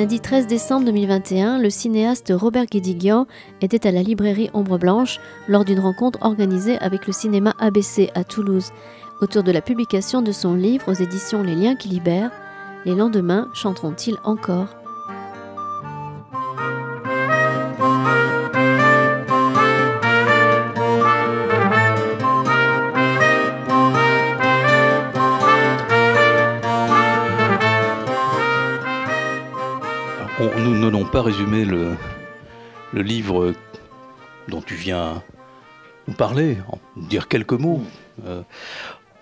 [0.00, 3.26] lundi 13 décembre 2021, le cinéaste Robert Guédiguian
[3.60, 8.24] était à la librairie Ombre Blanche lors d'une rencontre organisée avec le cinéma ABC à
[8.24, 8.70] Toulouse
[9.20, 12.30] autour de la publication de son livre aux éditions Les Liens qui libèrent.
[12.86, 14.79] Les lendemains chanteront-ils encore?
[31.30, 31.96] Résumer le,
[32.92, 33.54] livre
[34.48, 35.22] dont tu viens
[36.08, 36.56] nous parler,
[36.96, 37.82] dire quelques mots.
[38.26, 38.42] Euh,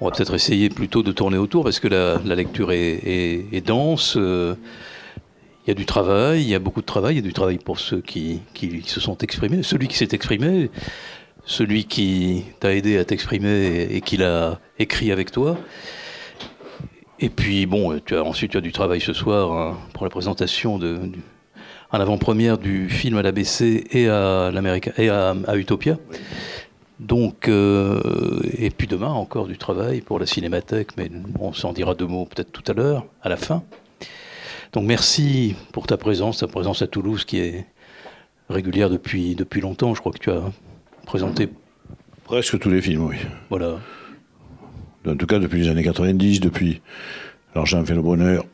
[0.00, 4.16] on va peut-être essayer plutôt de tourner autour parce que la, lecture est, dense.
[4.16, 4.54] Euh,
[5.66, 7.34] il y a du travail, il y a beaucoup de travail, il y a du
[7.34, 8.40] travail pour ceux qui,
[8.86, 10.70] se sont exprimés, celui qui s'est exprimé,
[11.44, 15.58] celui qui t'a aidé à t'exprimer et, qui l'a écrit avec toi.
[17.20, 20.10] Et puis bon, tu as, ensuite tu as du travail ce soir hein, pour la
[20.10, 21.00] présentation de,
[21.90, 25.96] en avant-première du film à l'ABC et à l'Amérique et à, Utopia.
[27.00, 31.94] Donc, euh, et puis demain encore du travail pour la Cinémathèque, mais on s'en dira
[31.94, 33.62] deux mots peut-être tout à l'heure, à la fin.
[34.72, 37.66] Donc merci pour ta présence, ta présence à Toulouse qui est
[38.50, 39.94] régulière depuis, depuis longtemps.
[39.94, 40.42] Je crois que tu as
[41.06, 41.48] présenté.
[42.24, 43.16] Presque tous les films, oui.
[43.48, 43.78] Voilà.
[45.06, 46.82] En tout cas, depuis les années 90, depuis
[47.54, 48.44] L'argent fait le bonheur,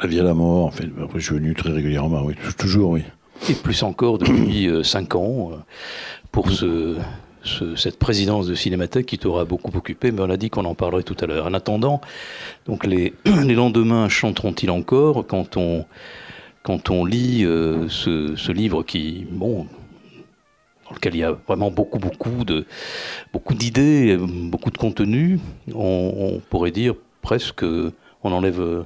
[0.00, 0.66] La vie à la mort.
[0.66, 2.34] En fait, après, je suis venu très régulièrement, oui.
[2.58, 3.02] Toujours, oui.
[3.48, 5.56] Et plus encore depuis 5 euh, ans, euh,
[6.30, 6.96] pour ce,
[7.76, 11.02] cette présidence de Cinémathèque qui t'aura beaucoup occupé, mais on a dit qu'on en parlerait
[11.02, 11.46] tout à l'heure.
[11.46, 12.00] En attendant,
[12.66, 15.84] donc les, lendemains chanteront-ils encore quand on,
[16.90, 19.66] on lit euh, ce, livre qui, bon,
[20.88, 22.44] dans lequel il y a vraiment beaucoup, beaucoup
[23.32, 25.40] beaucoup d'idées, beaucoup de contenu,
[25.74, 28.84] on, pourrait dire presque, on enlève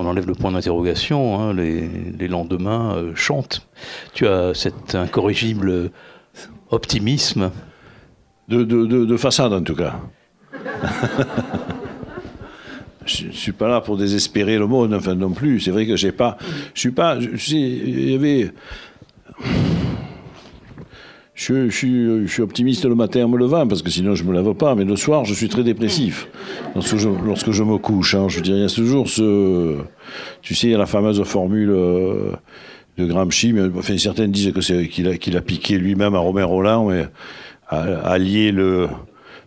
[0.00, 3.66] on enlève le point d'interrogation, hein, les, lendemains euh, chantent.
[4.14, 5.90] Tu as cet incorrigible
[6.70, 7.50] optimisme
[8.48, 10.00] de, façade en tout cas.
[13.04, 15.60] je ne suis pas là pour désespérer le monde, enfin non plus.
[15.60, 16.36] C'est vrai que j'ai pas.
[16.74, 17.16] Je suis pas.
[17.16, 18.52] Il y avait.
[21.40, 21.70] Je,
[22.26, 24.84] suis optimiste le matin en me levant, parce que sinon je me lève pas, mais
[24.84, 26.28] le soir je suis très dépressif
[26.74, 28.14] lorsque je, me couche.
[28.14, 28.28] Hein.
[28.28, 29.78] Je dire, il y a toujours ce.
[30.42, 32.32] Tu sais, il y a la fameuse formule euh,
[32.98, 34.52] de Gramsci, mais certains disent
[34.90, 37.06] qu'il a, qu'il a piqué lui-même à Romain Roland, mais
[37.70, 38.88] allier le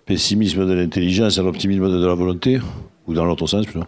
[0.07, 2.59] pessimisme de l'intelligence à l'optimisme de la volonté,
[3.05, 3.85] ou dans l'autre sens plutôt.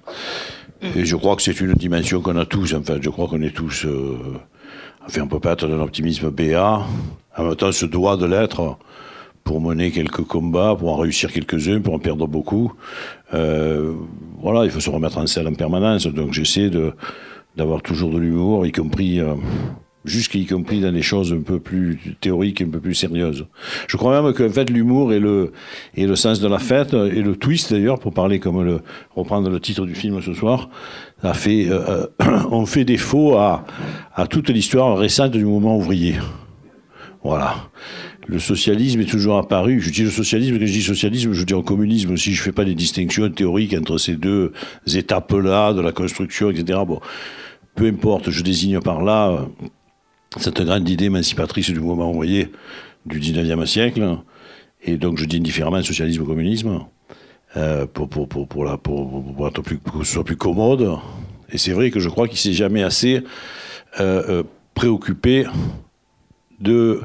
[0.95, 3.01] Et je crois que c'est une dimension qu'on a tous, en fait.
[3.01, 3.85] Je crois qu'on est tous.
[3.85, 4.15] Euh,
[5.07, 6.85] enfin, on peut pas être d'un optimisme BA.
[7.37, 8.77] En même temps, se doit de l'être
[9.45, 12.73] pour mener quelques combats, pour en réussir quelques-uns, pour en perdre beaucoup.
[13.33, 13.93] Euh,
[14.41, 16.07] voilà, il faut se remettre en selle en permanence.
[16.07, 16.93] Donc j'essaie de
[17.55, 19.35] d'avoir toujours de l'humour, y compris euh,
[20.03, 23.45] jusqu'y compris dans des choses un peu plus théoriques, un peu plus sérieuses.
[23.87, 25.53] Je crois même qu'en fait l'humour et le
[25.95, 28.81] et le sens de la fête et le twist d'ailleurs, pour parler comme le
[29.15, 30.69] reprendre le titre du film ce soir,
[31.23, 32.07] a fait euh,
[32.51, 33.63] on fait défaut à
[34.15, 36.15] à toute l'histoire récente du mouvement ouvrier.
[37.25, 37.55] Voilà.
[38.27, 39.81] Le socialisme est toujours apparu.
[39.81, 42.35] Je dis le socialisme, quand je dis socialisme, je dis en communisme aussi.
[42.35, 44.53] Je fais pas des distinctions théoriques entre ces deux
[44.85, 46.79] étapes-là de la construction, etc.
[46.85, 46.99] Bon,
[47.73, 48.29] peu importe.
[48.29, 49.47] Je désigne par là
[50.37, 52.51] cette grande idée émancipatrice du mouvement ouvrier
[53.07, 54.17] du 19e siècle,
[54.83, 56.81] et donc je dis indifféremment socialisme ou communisme,
[57.57, 60.91] euh, pour, pour, pour, pour, pour, être plus, que ce soit plus commode.
[61.51, 63.23] Et c'est vrai que je crois qu'il s'est jamais assez
[63.99, 64.43] euh, euh,
[64.75, 65.45] préoccupé
[66.59, 67.01] de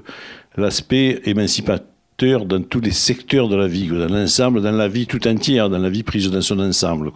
[0.56, 5.26] l'aspect émancipateur dans tous les secteurs de la vie, dans l'ensemble, dans la vie tout
[5.26, 7.10] entière, dans la vie prise dans son ensemble.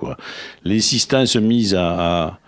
[0.65, 1.91] L'insistance mise à,
[2.25, 2.39] à,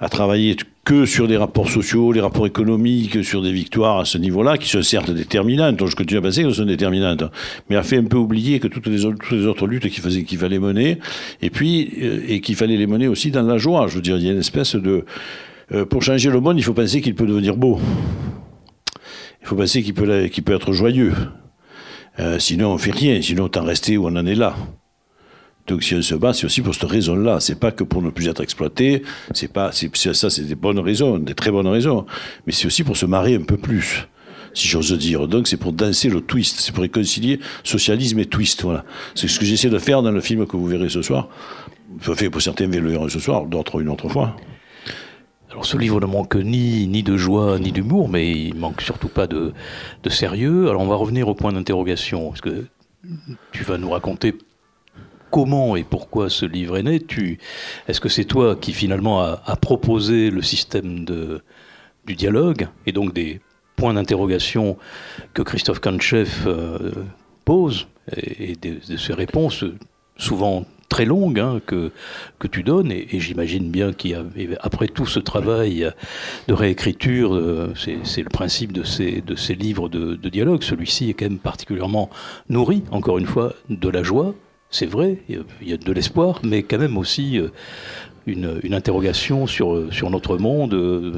[0.00, 4.18] à travailler que sur des rapports sociaux, les rapports économiques, sur des victoires à ce
[4.18, 7.24] niveau-là, qui sont certes déterminantes, je continue à penser qu'elles sont déterminantes,
[7.68, 10.98] mais a fait un peu oublier que toutes les, autres, luttes qu'il fallait mener,
[11.42, 13.88] et puis, euh, et qu'il fallait les mener aussi dans la joie.
[13.88, 15.04] Je veux dire, il y a une espèce de...
[15.72, 17.78] Euh, pour changer le monde, il faut penser qu'il peut devenir beau.
[19.42, 21.12] Il faut penser qu'il peut, peut être joyeux.
[22.18, 23.20] Euh, sinon, on fait rien.
[23.22, 24.54] Sinon, autant rester où on en est là.
[25.66, 27.38] Donc si on se bat, c'est aussi pour cette raison-là.
[27.38, 29.02] C'est pas que pour ne plus être exploité.
[29.34, 32.06] C'est pas, ça, c'est des bonnes raisons, des très bonnes raisons.
[32.46, 34.08] Mais c'est aussi pour se marier un peu plus,
[34.52, 35.28] si j'ose dire.
[35.28, 36.58] Donc c'est pour danser le twist.
[36.58, 38.62] C'est pour réconcilier socialisme et twist.
[38.62, 38.84] Voilà.
[39.14, 41.28] C'est ce que j'essaie de faire dans le film que vous verrez ce soir.
[42.00, 44.36] Fait pour certains le verront ce soir, d'autres une autre fois.
[45.50, 49.26] Alors ce livre ne manque ni, de joie ni d'humour, mais il manque surtout pas
[49.26, 49.52] de,
[50.08, 50.68] sérieux.
[50.68, 52.28] Alors on va revenir au point d'interrogation.
[52.28, 52.66] Parce que
[53.50, 54.36] tu vas nous raconter
[55.30, 57.00] comment et pourquoi ce livre est né.
[57.88, 61.04] est-ce que c'est toi qui finalement a, proposé le système
[62.06, 63.40] du dialogue et donc des
[63.76, 64.76] points d'interrogation
[65.32, 66.92] que Christophe Kanchev euh,
[67.44, 67.86] pose
[68.16, 69.64] et, de, ces réponses
[70.16, 71.90] souvent très longues hein, que,
[72.38, 72.92] que tu donnes.
[72.92, 75.90] Et, j'imagine bien qu'après tout ce travail
[76.48, 81.08] de réécriture, euh, c'est le principe de ces, de ces livres de, de dialogue, celui-ci
[81.08, 82.10] est quand même particulièrement
[82.50, 84.34] nourri, encore une fois, de la joie,
[84.70, 87.48] c'est vrai, il y a de l'espoir, mais quand même aussi euh,
[88.26, 91.12] une, interrogation sur, sur notre monde, euh,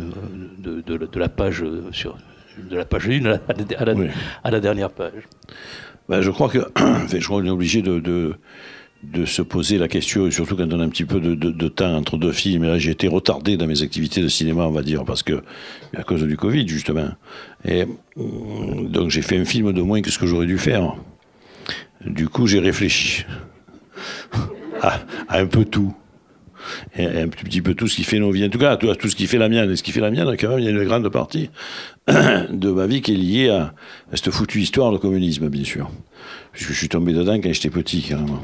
[0.59, 2.17] de, la page sur,
[2.59, 5.29] de la page 1 à la, dernière page.
[6.09, 6.59] Ben, je crois que
[7.13, 8.37] je crois qu'on est obligé de, de,
[9.25, 12.33] se poser la question, surtout quand on a un petit peu de, temps entre deux
[12.33, 12.65] films.
[12.65, 15.43] Et j'ai été retardé dans mes activités de cinéma, on va dire, parce que
[15.97, 17.11] à cause du Covid, justement.
[17.65, 20.97] Et donc j'ai fait un film de moins que ce que j'aurais dû faire.
[22.07, 23.25] Du coup, j'ai réfléchi
[24.81, 25.95] à, un peu tout.
[26.97, 28.45] Et un petit peu tout ce qui fait nos vies.
[28.45, 29.71] En tout cas, tout, ce qui fait la mienne.
[29.71, 31.51] Et ce qui fait la mienne, quand même, il y a une grande partie
[32.07, 33.75] de ma vie qui est liée à,
[34.13, 35.91] cette foutue histoire de communisme, bien sûr.
[36.53, 38.41] Puisque je suis tombé dedans quand j'étais petit, carrément.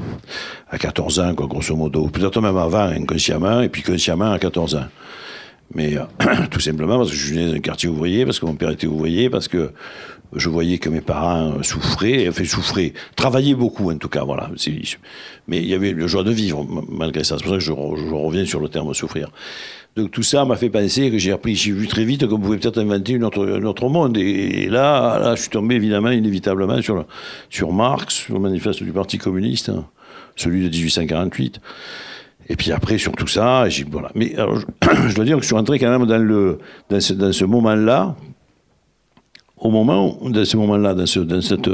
[0.69, 2.07] À 14 ans, quoi, grosso modo.
[2.07, 4.87] Peut-être même avant, inconsciemment, et puis consciemment à 14 ans.
[5.73, 6.03] Mais euh,
[6.51, 8.71] tout simplement parce que je suis né dans un quartier ouvrier, parce que mon père
[8.71, 9.71] était ouvrier, parce que
[10.33, 14.49] je voyais que mes parents souffraient, enfin souffraient, travaillaient beaucoup en tout cas, voilà.
[15.47, 17.37] Mais il y avait le joie de vivre malgré ça.
[17.37, 19.31] C'est pour ça que je, reviens sur le terme souffrir.
[20.07, 22.79] Tout ça m'a fait penser que j'ai appris, j'ai vu très vite qu'on pouvait peut-être
[22.79, 24.17] inventer un autre monde.
[24.17, 27.05] Et, là, je suis tombé évidemment, inévitablement, sur,
[27.49, 29.85] sur Marx, sur le manifeste du Parti communiste, hein,
[30.35, 31.59] celui de 1848.
[32.49, 34.11] Et puis après, sur tout ça, voilà.
[34.15, 34.35] Mais
[35.07, 36.57] je, dois dire que je suis rentré quand même dans, le,
[36.89, 38.15] dans ce, moment-là,
[39.57, 41.69] au moment, dans ce moment-là, dans, cette,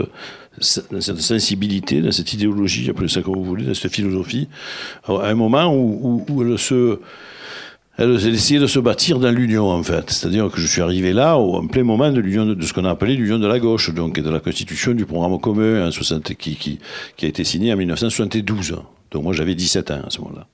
[1.21, 4.49] sensibilité, dans cette idéologie, appelez ça comme vous voulez, dans cette philosophie,
[5.07, 6.43] à un moment où, où.
[7.97, 10.09] Elle essayait de se bâtir dans l'union, en fait.
[10.11, 12.83] C'est-à-dire que je suis arrivé là, au, en plein moment de l'union, de, ce qu'on
[12.83, 16.35] a appelé l'union de la gauche, donc, de la constitution du programme commun, en 60,
[16.35, 16.79] qui, qui,
[17.15, 18.75] qui a été signé en 1972.
[19.11, 20.47] Donc moi, j'avais 17 ans à ce moment-là.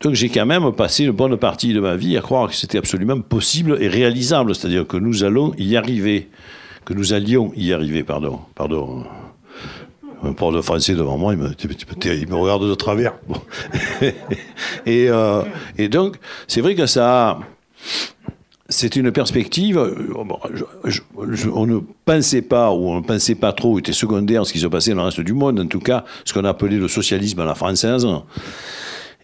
[0.00, 2.78] Donc j'ai quand même passé une bonne partie de ma vie à croire que c'était
[2.78, 6.28] absolument possible et réalisable, c'est-à-dire que nous allons y arriver,
[6.84, 9.04] que nous allions y arriver, pardon, pardon.
[10.22, 13.14] Un prof de français devant moi, il me, regarde de travers.
[14.86, 15.42] et, euh,
[15.76, 16.16] et, donc,
[16.46, 17.38] c'est vrai que ça,
[18.68, 19.78] c'est une perspective.
[20.16, 24.66] on ne pensait pas, ou on ne pensait pas trop, était secondaire ce qui se
[24.66, 27.44] passait dans le reste du monde, en tout cas, ce qu'on appelait le socialisme à
[27.44, 28.06] la française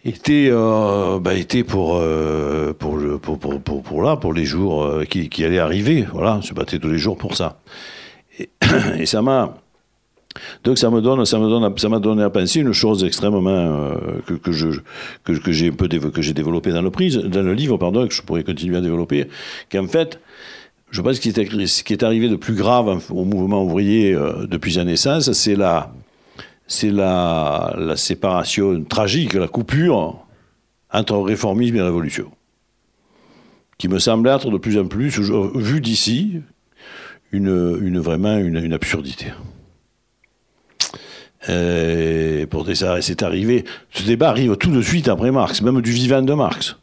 [0.05, 5.29] était euh, bah, était pour, euh, pour, pour, pour, là pour les jours euh, qui,
[5.29, 7.59] qui, allaient arriver voilà se battait tous les jours pour ça
[8.39, 8.49] et
[9.05, 9.55] ça m'a
[10.63, 13.49] donc ça me donne ça me donne ça m'a donné à penser une chose extrêmement
[13.49, 13.95] euh,
[14.25, 16.51] que, que j'ai un peu que j'ai dans
[16.81, 19.27] le dans le livre pardon que je pourrais continuer à développer
[19.71, 20.19] qu'en fait
[20.91, 21.29] je pense que
[21.65, 25.55] ce qui est arrivé de plus grave au mouvement ouvrier euh, depuis sa naissance c'est
[25.55, 25.91] la
[26.83, 30.25] la, séparation tragique, la coupure
[30.91, 32.31] entre réformisme et révolution,
[33.77, 35.19] qui me semble être de plus en plus,
[35.55, 36.41] vu d'ici,
[37.31, 39.27] une, vraiment une, absurdité.
[41.47, 43.65] Et pour ça, c'est arrivé.
[43.91, 46.75] Ce débat arrive tout de suite après Marx, même du vivant de Marx.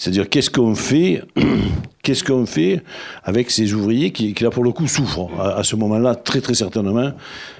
[0.00, 1.22] C'est-à-dire, qu'est-ce qu'on fait
[2.02, 2.82] Qu'est-ce qu'on fait
[3.22, 7.12] avec ces ouvriers qui, là, pour le coup, souffrent à, ce moment-là, très très certainement,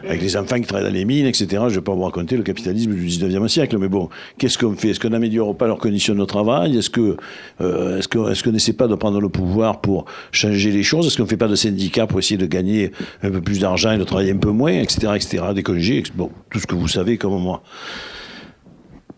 [0.03, 1.47] avec les enfants qui travaillent dans les mines, etc.
[1.51, 4.75] Je ne vais pas vous raconter le capitalisme du 19e siècle, mais bon, qu'est-ce qu'on
[4.75, 4.89] fait?
[4.89, 6.79] Est-ce qu'on n'améliore pas leurs conditions de travail?
[6.79, 7.17] Est-ce qu'on
[7.61, 11.07] euh, est qu'on est n'essaie pas de prendre le pouvoir pour changer les choses?
[11.07, 12.93] Est-ce qu'on ne fait pas de syndicats pour essayer de gagner
[13.23, 16.31] un peu plus d'argent et de travailler un peu moins, etc., etc., des congés, bon,
[16.49, 17.63] tout ce que vous savez comme moi.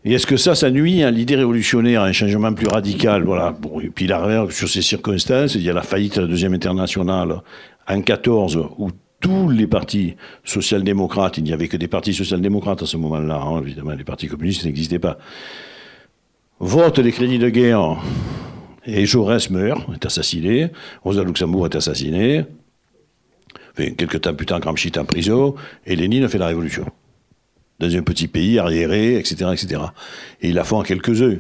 [0.05, 3.53] Et est-ce que ça, ça nuit à l'idée révolutionnaire, à un changement plus radical Voilà.
[3.53, 6.55] Bon, et puis la sur ces circonstances, il y a la faillite de la deuxième
[6.55, 7.41] internationale
[7.87, 8.91] en 14, où
[9.21, 13.63] tous les partis social-démocrates, il n'y avait que des partis social-démocrates à ce moment-là, hein,
[13.63, 15.19] évidemment, les partis communistes n'existaient pas,
[16.59, 18.03] votent les crédits de guerre,
[18.85, 20.71] et Jaurès meurt, est assassiné,
[21.05, 22.45] Rosa Luxembourg est assassiné,
[23.77, 25.55] quelques temps plus tard, Gramsci est en prison,
[25.87, 26.87] et Lénine fait la révolution
[27.79, 29.83] dans un petit pays arriéré, etc., etc.
[30.41, 31.39] Et il la fait en quelques heures.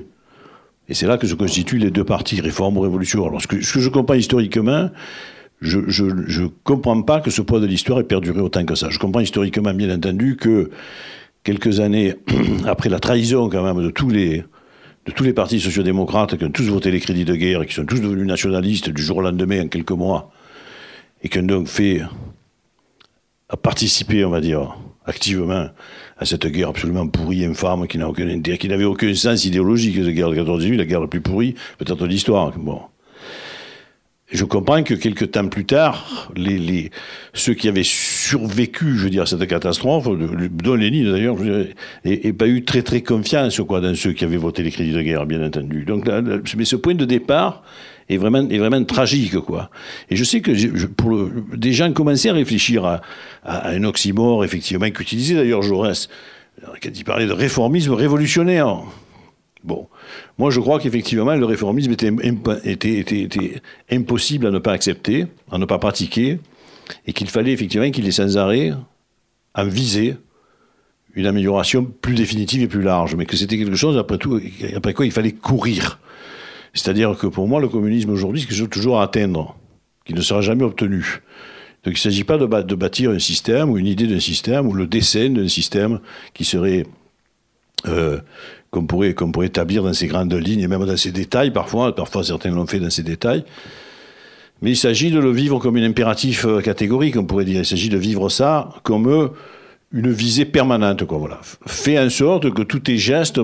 [0.88, 3.26] Et c'est là que se constituent les deux partis, réforme ou révolution.
[3.26, 4.90] Alors, ce que, je comprends historiquement,
[5.60, 8.90] je ne comprends pas que ce poids de l'histoire ait perduré autant que ça.
[8.90, 10.70] Je comprends historiquement, bien entendu, que
[11.44, 12.14] quelques années
[12.66, 14.44] après la trahison, quand même, de tous les,
[15.06, 17.74] de tous les partis sociodémocrates qui ont tous voté les crédits de guerre et qui
[17.74, 20.32] sont tous devenus nationalistes du jour au lendemain en quelques mois,
[21.22, 22.02] et qui ont donc fait
[23.62, 25.68] participer, on va dire, activement
[26.22, 29.96] à cette guerre absolument pourrie, infâme, qui n'a aucun intérêt, qui n'avait aucun sens idéologique,
[29.96, 32.52] cette guerre de 14 18 la guerre la plus pourrie, peut-être de l'histoire.
[32.58, 32.80] Bon.
[34.32, 36.90] Je comprends que quelques temps plus tard, les,
[37.34, 41.36] ceux qui avaient survécu, je veux dire, à cette catastrophe, dont Lénine d'ailleurs,
[42.04, 45.02] n'aient pas eu très très confiance quoi, dans ceux qui avaient voté les crédits de
[45.02, 45.84] guerre, bien entendu.
[45.84, 46.08] Donc,
[46.56, 47.62] mais ce point de départ
[48.12, 49.70] est vraiment, est vraiment tragique, quoi.
[50.10, 50.52] Et je sais que
[51.56, 53.02] des gens commençaient à réfléchir à,
[53.44, 56.08] à, un oxymore, effectivement, qu'utilisait d'ailleurs Jaurès,
[56.82, 58.82] quand il parlait de réformisme révolutionnaire.
[59.64, 59.88] Bon,
[60.38, 62.10] moi je crois qu'effectivement le réformisme était,
[62.64, 66.40] était, était, impossible à ne pas accepter, à ne pas pratiquer,
[67.06, 68.72] et qu'il fallait effectivement qu'il ait sans arrêt
[69.54, 70.16] à viser
[71.14, 74.40] une amélioration plus définitive et plus large, mais que c'était quelque chose après tout
[74.74, 76.00] après quoi il fallait courir.
[76.74, 79.56] C'est-à-dire que pour moi le communisme aujourd'hui c'est quelque chose toujours à atteindre,
[80.04, 81.22] qui ne sera jamais obtenu.
[81.84, 84.72] Donc il ne s'agit pas de, bâtir un système ou une idée d'un système ou
[84.72, 85.98] le dessin d'un système
[86.32, 86.86] qui serait
[87.88, 88.20] euh,
[88.70, 91.94] qu'on pourrait, qu'on pourrait établir dans ces grandes lignes et même dans ces détails parfois.
[91.94, 93.44] Parfois, certains l'ont fait dans ces détails.
[94.62, 97.60] Mais il s'agit de le vivre comme un impératif euh, catégorique, on pourrait dire.
[97.60, 99.28] Il s'agit de vivre ça comme euh,
[99.92, 101.04] une visée permanente.
[101.04, 101.40] Quoi.
[101.66, 103.40] Fais en sorte que tous tes gestes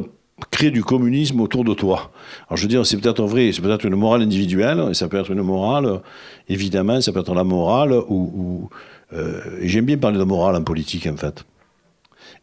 [0.50, 2.10] créent du communisme autour de toi.
[2.48, 5.18] Alors je veux dire, c'est peut-être vrai, c'est peut-être une morale individuelle, et ça peut
[5.18, 6.00] être une morale,
[6.48, 8.68] évidemment, ça peut être la morale, ou,
[9.12, 11.44] euh, j'aime bien parler de morale en politique, en fait.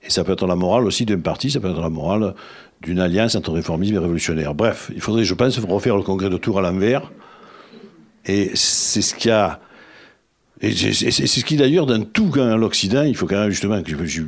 [0.04, 2.34] Et ça peut être la morale aussi d'un parti, ça peut être la morale
[2.82, 4.54] d'une alliance entre réformisme et révolutionnaire.
[4.54, 7.12] Bref, il faudrait, je pense, refaire le congrès de Tours à l'envers.
[8.26, 9.60] Et c'est ce qui a.
[10.62, 14.22] Et c'est ce qui d'ailleurs, dans tout l'Occident, il faut quand même justement que je,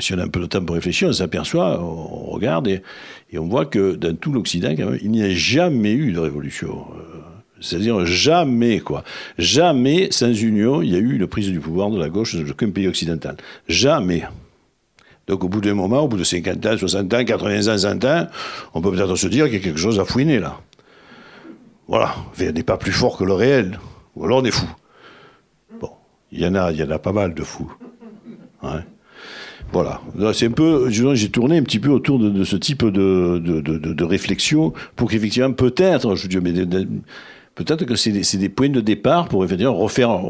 [0.00, 2.82] si on a un peu de temps pour réfléchir, on s'aperçoit, on regarde et,
[3.38, 6.86] on voit que dans tout l'Occident, il n'y a jamais eu de révolution.
[6.94, 7.18] Euh,
[7.60, 9.04] c'est-à-dire jamais, quoi.
[9.38, 12.50] Jamais, sans union, il y a eu une prise du pouvoir de la gauche dans
[12.50, 13.36] aucun pays occidental.
[13.68, 14.24] Jamais.
[15.26, 18.04] Donc au bout d'un moment, au bout de 50 ans, 60 ans, 80 ans, 100
[18.04, 18.26] ans,
[18.74, 20.58] on peut peut-être se dire qu'il y a quelque chose à fouiner là.
[21.88, 23.78] Voilà, on n'est pas plus fort que le réel.
[24.16, 24.66] Ou alors on est fou.
[25.80, 25.90] Bon,
[26.32, 27.72] il y en a, il y en a pas mal de fous.
[28.62, 28.82] Hein.
[29.72, 30.00] Voilà.
[30.34, 34.72] C'est un peu, j'ai tourné un petit peu autour de, ce type de, de, réflexion
[34.96, 36.52] pour qu'effectivement, peut-être, je dis, mais
[37.54, 40.20] peut-être que c'est des, des, points de départ pour effectivement refaire,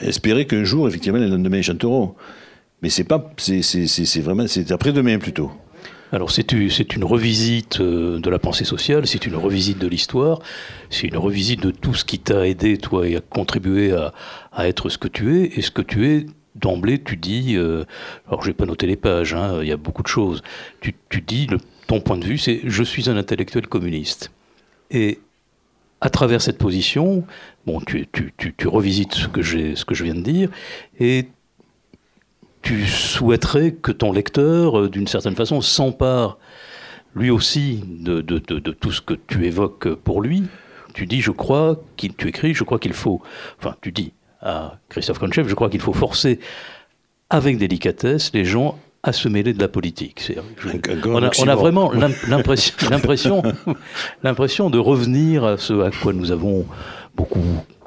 [0.00, 2.14] espérer qu'un jour, effectivement, les lendemains chanteront.
[2.82, 5.50] Mais c'est pas, c'est vraiment, c'est après-demain plutôt.
[6.12, 10.40] Alors c'est une revisite euh, de la pensée sociale, c'est une revisite de l'histoire,
[10.90, 14.12] c'est une revisite de tout ce qui t'a aidé, toi, et a contribué à,
[14.52, 16.26] à, être ce que tu es, et ce que tu es,
[16.62, 17.84] d'emblée, tu dis, euh,
[18.26, 20.42] alors je vais pas noter les pages, hein, il y a beaucoup de choses,
[20.80, 21.48] tu, dis,
[21.86, 24.30] ton point de vue, c'est je suis un intellectuel communiste.
[24.90, 25.20] Et
[26.00, 27.24] à travers cette position,
[27.66, 30.48] bon, tu, tu, tu, tu revisites ce que, ce que je viens de dire,
[30.98, 31.28] et
[32.62, 36.38] tu souhaiterais que ton lecteur, euh, d'une certaine façon, s'empare
[37.14, 40.44] lui aussi de, de, tout ce que tu évoques pour lui.
[40.94, 43.20] Tu dis, je crois qu'il, tu écris, je crois qu'il faut,
[43.58, 44.12] enfin, tu dis
[44.42, 46.40] à Christophe Konchev, je crois qu'il faut forcer
[47.30, 50.32] avec délicatesse les gens à se mêler de la politique.
[51.06, 51.92] on, a, on, a, vraiment
[52.28, 53.42] l'impression,
[54.22, 56.66] l'impression de revenir à ce à quoi nous avons
[57.16, 57.40] beaucoup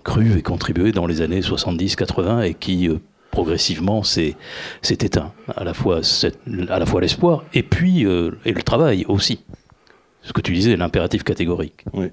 [0.03, 2.99] cru et contribué dans les années 70-80 et qui euh,
[3.31, 4.35] progressivement c'est
[4.89, 5.31] éteint.
[5.55, 6.01] À la fois,
[6.69, 9.39] à la fois l'espoir et puis euh, et le travail aussi.
[10.25, 11.85] Ce que tu disais, l'impératif catégorique.
[11.93, 12.07] Oui.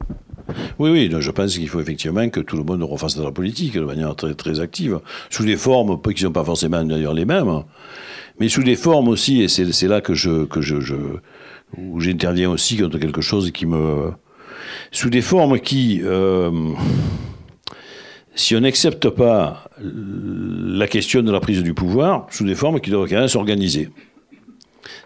[0.78, 3.74] Oui, oui, je pense qu'il faut effectivement que tout le monde refasse de la politique
[3.74, 5.00] de manière très, très active,
[5.30, 7.62] sous des formes qui ne sont pas forcément d'ailleurs les mêmes,
[8.38, 10.76] mais sous des formes aussi, et c'est là que je, que je
[11.78, 14.12] où j'interviens aussi contre quelque chose qui me,
[14.90, 16.50] sous des formes qui, euh,
[18.34, 22.90] si on n'accepte pas la question de la prise du pouvoir, sous des formes qui
[22.90, 23.90] doivent quand même s'organiser.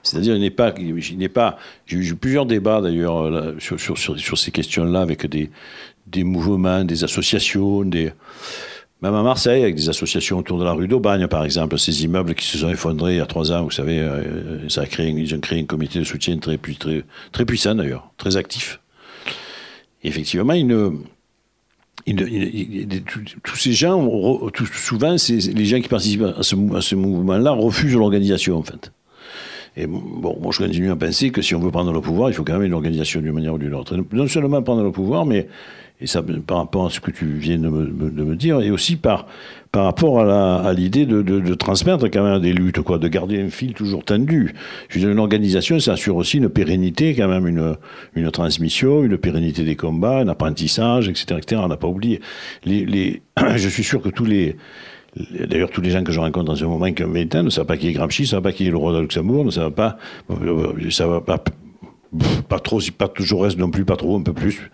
[0.06, 1.58] C'est-à-dire, il n'est pas, il n'est pas.
[1.86, 5.50] J'ai eu plusieurs débats d'ailleurs euh, sur, sur, sur, ces questions-là avec des,
[6.06, 7.82] des mouvements, des associations,
[9.02, 12.34] même à Marseille, avec des associations autour de la rue d'Aubagne, par exemple, ces immeubles
[12.34, 15.10] qui se sont effondrés il y a trois ans, vous savez, euh, ça a créé,
[15.10, 18.80] ils ont créé un comité de soutien très, très, puissant d'ailleurs, très actif.
[20.02, 20.54] effectivement,
[23.42, 24.08] tous ces gens,
[24.72, 28.92] souvent, les gens qui participent à ce, à ce mouvement-là refusent l'organisation, en fait.
[29.76, 32.34] Et bon, moi je continue à penser que si on veut prendre le pouvoir, il
[32.34, 33.96] faut quand même une organisation d'une manière ou d'une autre.
[34.12, 35.48] Non seulement prendre le pouvoir, mais
[36.00, 39.26] et ça par rapport à ce que tu viens de me, dire, et aussi par,
[39.72, 43.48] par rapport à l'idée de, de, transmettre quand même des luttes, quoi, de garder un
[43.48, 44.54] fil toujours tendu.
[44.90, 47.76] Je dire, une organisation, ça assure aussi une pérennité, quand même, une,
[48.14, 51.38] une transmission, une pérennité des combats, un apprentissage, etc.
[51.38, 51.62] etc.
[51.64, 52.20] on n'a pas oublié.
[52.66, 54.56] Je suis sûr que tous les
[55.16, 57.50] D'ailleurs, tous les gens que je rencontre dans ce moment qui ont 20 ans ne
[57.50, 59.50] savent pas qui est Gramsci, ne savent pas qui est le roi de Luxembourg, ne
[59.50, 59.96] savent pas,
[60.90, 61.42] ça va pas,
[62.48, 64.70] pas trop, pas toujours reste non plus, pas trop, un peu plus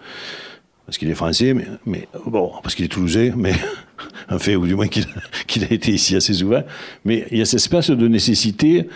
[0.87, 1.55] parce qu'il est français,
[1.87, 3.53] mais, bon, parce qu'il est toulousain, mais
[4.29, 4.89] un fait, ou du moins
[5.47, 6.63] qu'il a été ici assez souvent.
[7.05, 8.89] Mais il y a cette espèce de nécessité.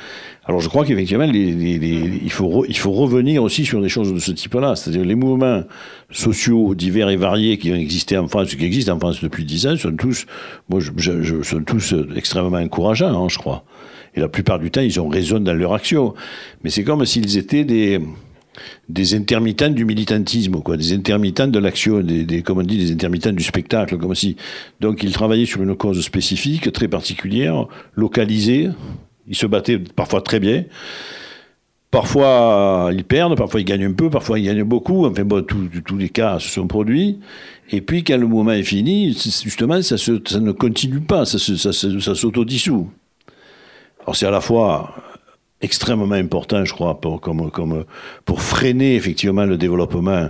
[0.47, 4.77] Alors je crois qu'effectivement, il, faut revenir aussi sur des choses de ce type-là.
[4.77, 5.63] C'est-à-dire les mouvements
[6.11, 9.67] sociaux divers et variés qui ont existé en France, qui existent en France depuis dix
[9.67, 10.27] ans, sont tous,
[10.69, 13.65] moi, sont tous extrêmement encourageants, hein, je crois.
[14.15, 16.15] Et la plupart du temps, ils ont raison dans leur action.
[16.65, 18.01] Mais c'est comme s'ils étaient des
[18.89, 23.33] des intermittents du militantisme, quoi, des intermittents de l'action, des, comme on dit, des intermittents
[23.33, 24.37] du spectacle, comme si.
[24.81, 28.69] Donc, ils travaillaient sur une cause spécifique, très particulière, localisée.
[29.29, 30.65] Ils se battaient parfois très bien.
[31.91, 35.07] Parfois, ils perdent, parfois ils gagnent un peu, parfois ils gagnent beaucoup.
[35.07, 37.19] Enfin bon, tous les cas se sont produits.
[37.71, 41.73] Et puis, quand le mouvement est fini, justement, ça, ça ne continue pas, ça, ça,
[41.73, 42.91] ça s'autodissout.
[44.03, 44.95] Alors, c'est à la fois
[45.61, 50.29] extrêmement important, je crois, pour, freiner effectivement le développement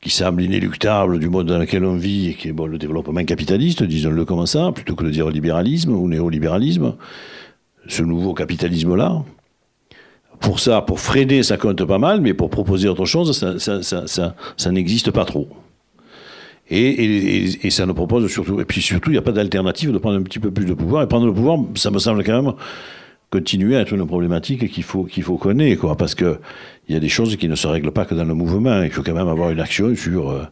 [0.00, 3.82] qui semble inéluctable du monde dans lequel on vit, et qui est le développement capitaliste,
[3.84, 6.96] disons-le comme ça, plutôt que de dire libéralisme ou néolibéralisme,
[7.86, 9.22] ce nouveau capitalisme-là.
[10.40, 15.12] Pour ça, pour freiner, ça compte pas mal, mais pour proposer autre chose, ça, n'existe
[15.12, 15.48] pas trop.
[16.68, 19.98] Et, et, ça nous propose surtout, et puis surtout, il n'y a pas d'alternative de
[19.98, 21.02] prendre un petit peu plus de pouvoir.
[21.04, 22.54] Et prendre le pouvoir, ça me semble quand même
[23.32, 26.38] continuer à être une problématique qu'il faut, qu'il faut connaître, quoi, parce que
[26.86, 28.82] il y a des choses qui ne se règlent pas que dans le mouvement.
[28.82, 30.42] Il faut quand même avoir une action sur, euh,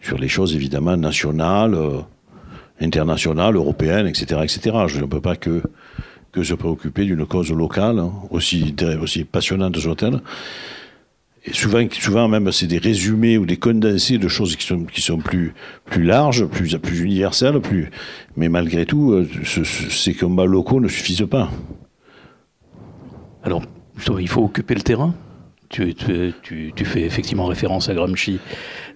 [0.00, 1.98] sur les choses évidemment nationales, euh,
[2.80, 4.76] internationales, européennes, etc., etc.
[4.86, 5.60] Je ne peux pas que,
[6.30, 10.20] que se préoccuper d'une cause locale, hein, aussi, aussi passionnante soit-elle.
[11.46, 15.00] Et souvent, souvent même, c'est des résumés ou des condensés de choses qui sont, qui
[15.00, 15.52] sont plus,
[15.86, 17.90] plus larges, plus, plus universelles, plus.
[18.36, 21.50] Mais malgré tout, euh, ces combats locaux ne suffisent pas.
[23.42, 23.62] Alors,
[24.18, 25.14] il faut occuper le terrain.
[25.68, 25.94] Tu,
[26.84, 28.40] fais effectivement référence à Gramsci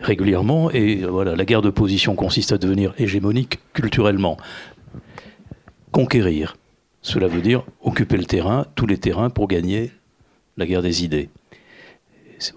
[0.01, 4.37] régulièrement, et voilà, la guerre de position consiste à devenir hégémonique culturellement.
[5.93, 6.57] Conquérir,
[7.01, 9.93] cela veut dire occuper le terrain, tous les terrains, pour gagner
[10.57, 11.29] la guerre des idées.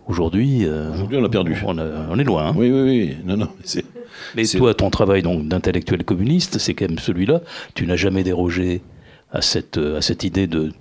[0.08, 1.56] Aujourd'hui, euh, on a perdu.
[1.64, 1.78] On,
[2.18, 2.48] est loin.
[2.48, 2.54] Hein.
[2.58, 3.18] Oui, oui, oui.
[3.24, 3.50] Non, non,
[4.36, 7.42] Mais toi, ton travail donc d'intellectuel communiste, c'est quand même celui-là.
[7.76, 8.82] Tu n'as jamais dérogé
[9.32, 10.72] à cette, à cette idée de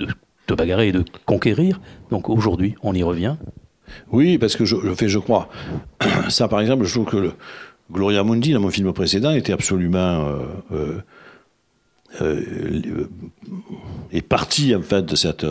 [0.00, 0.08] de
[0.54, 1.80] bagarrer et de conquérir.
[2.10, 3.36] Donc aujourd'hui, on y revient.
[4.12, 5.48] Oui, parce que je, fais, je crois,
[6.28, 7.32] ça par exemple, je trouve que le
[7.92, 10.38] Gloria Mundi, dans mon film précédent, était absolument euh,
[10.72, 11.00] euh,
[12.20, 13.08] euh
[14.12, 15.46] est parti en fait de cette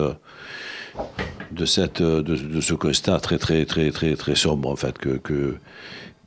[1.52, 5.56] de cette de, ce constat très très très très très sombre en fait que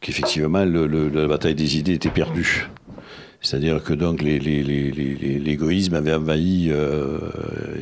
[0.02, 2.68] qu'effectivement la bataille des idées était perdue.
[3.44, 7.20] C'est-à-dire que donc l'égoïsme avait envahi euh,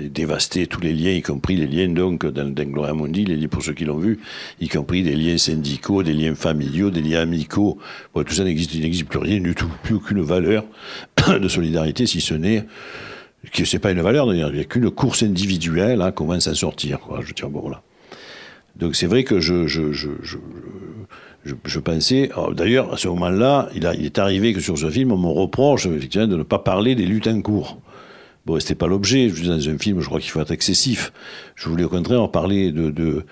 [0.04, 3.38] et dévasté tous les liens, y compris les liens donc dans, dans Gloria Mundi, les
[3.38, 4.20] liens pour ceux qui l'ont vu,
[4.60, 7.78] y compris des liens syndicaux, des liens familiaux, des liens amicaux.
[8.16, 10.66] tout ça n'existe, il n'existe plus rien du tout, plus aucune valeur
[11.40, 12.66] de solidarité, si ce n'est
[13.54, 17.00] que c'est pas une valeur, il n'y a qu'une course individuelle hein, comment s'en sortir.
[17.00, 17.22] Quoi.
[17.24, 17.84] Je tiens bon là.
[18.76, 20.38] Donc c'est vrai que je, je, je, je,
[21.80, 22.30] pensais.
[22.54, 26.28] D'ailleurs, à ce moment-là, il, est arrivé que sur ce film, on me reproche effectivement
[26.28, 27.80] de ne pas parler des luttes en cours.
[28.46, 29.30] Bon, c'était pas l'objet.
[29.30, 31.12] Dans un film, je crois qu'il faut être excessif.
[31.56, 33.26] Je voulais au contraire parler de, de,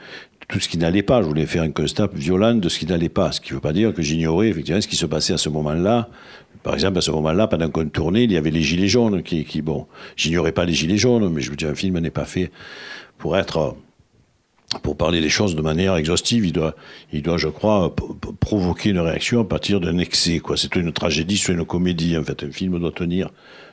[0.47, 1.21] tout ce qui n'allait pas.
[1.21, 3.31] Je voulais faire un constat violent de ce qui n'allait pas.
[3.31, 5.49] Ce qui ne veut pas dire que j'ignorais effectivement ce qui se passait à ce
[5.49, 6.09] moment-là.
[6.63, 9.45] Par exemple, à ce moment-là, pendant qu'on tournait, il y avait les gilets jaunes qui,
[9.45, 12.25] qui bon, j'ignorais pas les gilets jaunes, mais je vous dis, un film n'est pas
[12.25, 12.51] fait
[13.17, 13.77] pour être
[14.83, 16.75] pour parler des choses de manière exhaustive, il doit,
[17.11, 17.95] il doit je crois,
[18.39, 20.39] provoquer une réaction à partir d'un excès.
[20.39, 20.57] Quoi.
[20.57, 22.17] C'est une tragédie, soit une comédie.
[22.17, 23.29] En fait, un film doit tenir,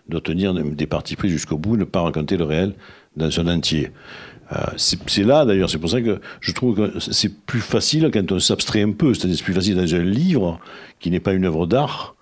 [0.08, 2.74] doit tenir des parties prises jusqu'au bout, ne pas raconter le réel
[3.16, 3.90] dans son entier.
[4.52, 8.32] Euh, c'est là, d'ailleurs, c'est pour ça que je trouve que c'est plus facile quand
[8.32, 9.12] on s'abstrait un peu.
[9.12, 10.60] C'est-à-dire, c'est plus facile dans un livre
[10.98, 12.14] qui n'est pas une œuvre d'art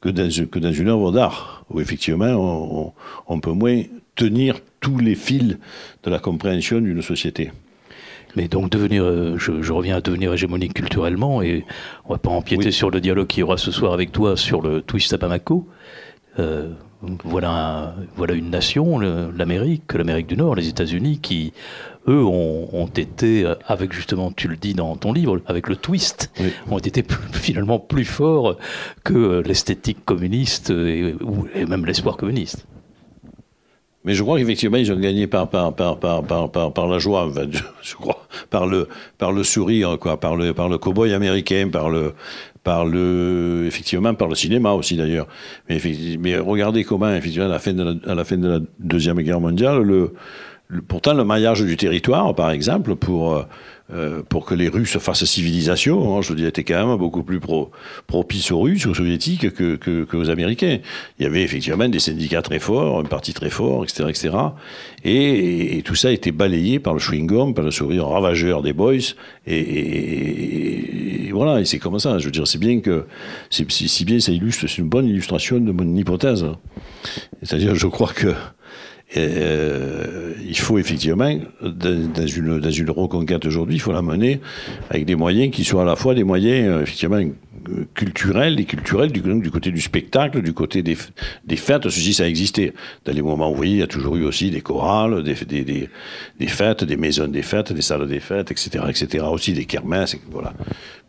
[0.00, 2.92] que dans, une œuvre d'art, où effectivement,
[3.28, 3.82] on peut moins
[4.16, 5.56] tenir tous les fils
[6.02, 7.52] de la compréhension d'une société.
[8.36, 11.64] Mais donc devenir, euh, je, reviens à devenir hégémonique culturellement et
[12.06, 14.62] on va pas empiéter sur le dialogue qu'il y aura ce soir avec toi sur
[14.62, 15.66] le twist à Bamako.
[16.38, 16.70] Euh,
[17.24, 21.52] voilà, voilà une nation, l'Amérique, l'Amérique du Nord, les États-Unis, qui
[22.08, 26.32] eux ont, été, euh, avec justement, tu le dis dans ton livre, avec le twist,
[26.70, 28.56] ont été finalement plus forts
[29.04, 31.14] que l'esthétique communiste et,
[31.54, 32.66] et même l'espoir communiste.
[34.04, 37.30] Mais je crois qu'effectivement, ils ont gagné par, par, par, par, par, par la joie,
[37.82, 38.88] je crois, par le,
[39.18, 42.14] par le sourire, quoi, par le, par le cow-boy américain, par le,
[42.64, 45.28] par le, effectivement, par le cinéma aussi d'ailleurs.
[45.68, 45.80] Mais,
[46.18, 49.20] mais, regardez comment, effectivement, à la fin de la, à la, fin de la Deuxième
[49.20, 50.14] Guerre mondiale, le,
[50.88, 53.46] pourtant le maillage du territoire, par exemple, pour,
[53.92, 57.22] euh, pour que les Russes fassent civilisation, hein, je veux dire, était quand même beaucoup
[57.22, 57.40] plus
[58.06, 60.78] propice aux Russes, aux Soviétiques que, que, aux Américains.
[61.18, 64.04] Il y avait effectivement des syndicats très forts, un parti très fort, etc.
[64.08, 64.30] etc.
[65.04, 69.14] Et, tout ça a été balayé par le chewing-gum, par le sourire ravageur des boys.
[69.46, 72.18] Et, voilà, c'est comme ça.
[72.18, 73.04] Je veux dire, c'est bien que,
[73.50, 76.46] si bien ça illustre, c'est une bonne illustration de mon hypothèse.
[77.42, 78.32] C'est-à-dire, je crois que
[79.16, 84.40] euh, il faut effectivement, dans une, dans une reconquête aujourd'hui, il faut la mener
[84.90, 87.20] avec des moyens qui soient à la fois des moyens euh, effectivement
[87.94, 90.96] culturels, et culturels du, côté du spectacle, du côté des,
[91.44, 91.84] des, fêtes.
[91.84, 92.72] Ceci, ça a existé.
[93.04, 95.34] Dans les moments où, vous voyez, il y a toujours eu aussi des chorales, des,
[95.44, 95.88] des,
[96.38, 99.24] des, fêtes, des maisons des fêtes, des salles des fêtes, etc., etc.
[99.30, 100.54] Aussi des kermesses, voilà.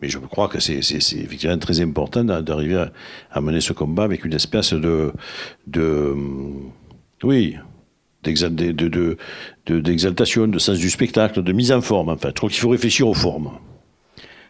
[0.02, 2.92] Mais je crois que c'est effectivement très important d'arriver à,
[3.32, 5.12] à, mener ce combat avec une espèce de,
[5.68, 6.14] de
[7.24, 7.56] oui,
[8.24, 12.10] d'exaltation, de, sens du spectacle, de mise en forme.
[12.10, 12.30] En fait.
[12.30, 13.52] Je crois qu'il faut réfléchir aux formes.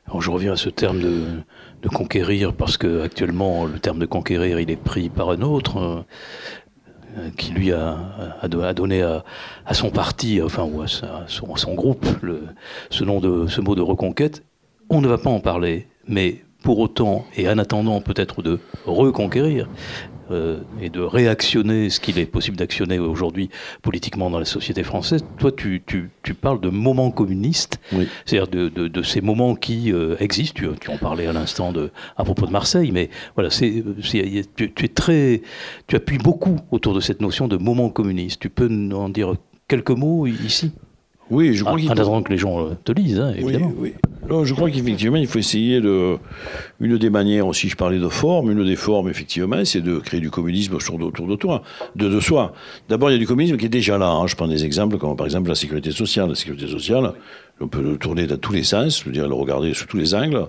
[0.07, 4.59] Alors je reviens à ce terme de, conquérir, parce que actuellement le terme de conquérir,
[4.59, 6.05] il est pris par un autre.
[7.17, 7.95] Euh, qui lui a,
[8.49, 12.07] donné à, son parti, enfin, ou à, son, groupe,
[12.89, 14.43] ce, nom de, ce mot de reconquête.
[14.89, 19.69] On ne va pas en parler, mais pour autant, et en attendant peut-être de reconquérir,
[20.33, 23.49] euh, et de réactionner ce qu'il est possible d'actionner aujourd'hui
[23.81, 25.23] politiquement dans la société française.
[25.37, 27.79] Toi, tu, tu, tu parles de moments communistes,
[28.25, 30.53] c'est-à-dire de, de, de, ces moments qui euh, existent.
[30.55, 31.73] Tu, tu, en parlais à l'instant
[32.17, 33.83] à propos de Marseille, mais voilà, c'est,
[34.55, 35.41] tu, tu, es très,
[35.87, 38.39] tu appuies beaucoup autour de cette notion de moment communiste.
[38.39, 39.35] Tu peux en dire
[39.67, 40.71] quelques mots ici?
[41.33, 43.73] Oui, je crois ah, En attendant que les gens euh, te lisent, hein, évidemment.
[43.77, 43.93] Oui,
[44.29, 44.45] oui.
[44.45, 46.17] je crois qu'effectivement, il faut essayer de.
[46.79, 50.19] Une des manières aussi, je parlais de forme, une des formes, effectivement, c'est de créer
[50.19, 51.63] du communisme autour de toi,
[51.95, 52.53] de, de soi.
[52.89, 54.09] D'abord, il y a du communisme qui est déjà là.
[54.09, 54.27] Hein.
[54.27, 56.29] Je prends des exemples comme par exemple la sécurité sociale.
[56.29, 57.13] La sécurité sociale,
[57.59, 59.97] on peut le tourner dans tous les sens, je veux dire, le regarder sous tous
[59.97, 60.47] les angles.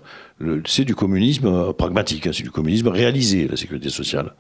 [0.66, 2.30] C'est du communisme euh, pragmatique, hein.
[2.32, 4.34] c'est du communisme réalisé, la sécurité sociale.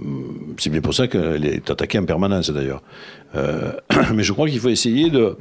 [0.00, 2.82] Hum, c'est bien pour ça qu'elle est attaquée en permanence d'ailleurs.
[3.36, 3.72] Euh,
[4.14, 5.36] mais je crois qu'il faut essayer de,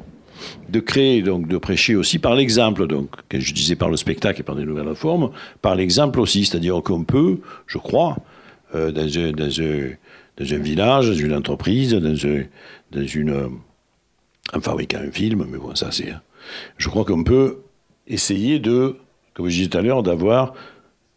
[0.70, 4.42] de créer, donc de prêcher aussi par l'exemple, donc, que je disais par le spectacle
[4.42, 5.32] et par des nouvelles formes,
[5.62, 8.18] par l'exemple aussi, c'est-à-dire qu'on peut, je crois,
[8.74, 9.92] euh, dans, un, dans, un,
[10.38, 12.44] dans, un, village, dans une entreprise, dans, un,
[12.92, 13.50] dans une.
[14.54, 16.14] en fabriquant un film, mais bon, ça c'est.
[16.78, 17.60] Je crois qu'on peut
[18.08, 18.98] essayer de,
[19.34, 20.54] comme je disais tout à l'heure, d'avoir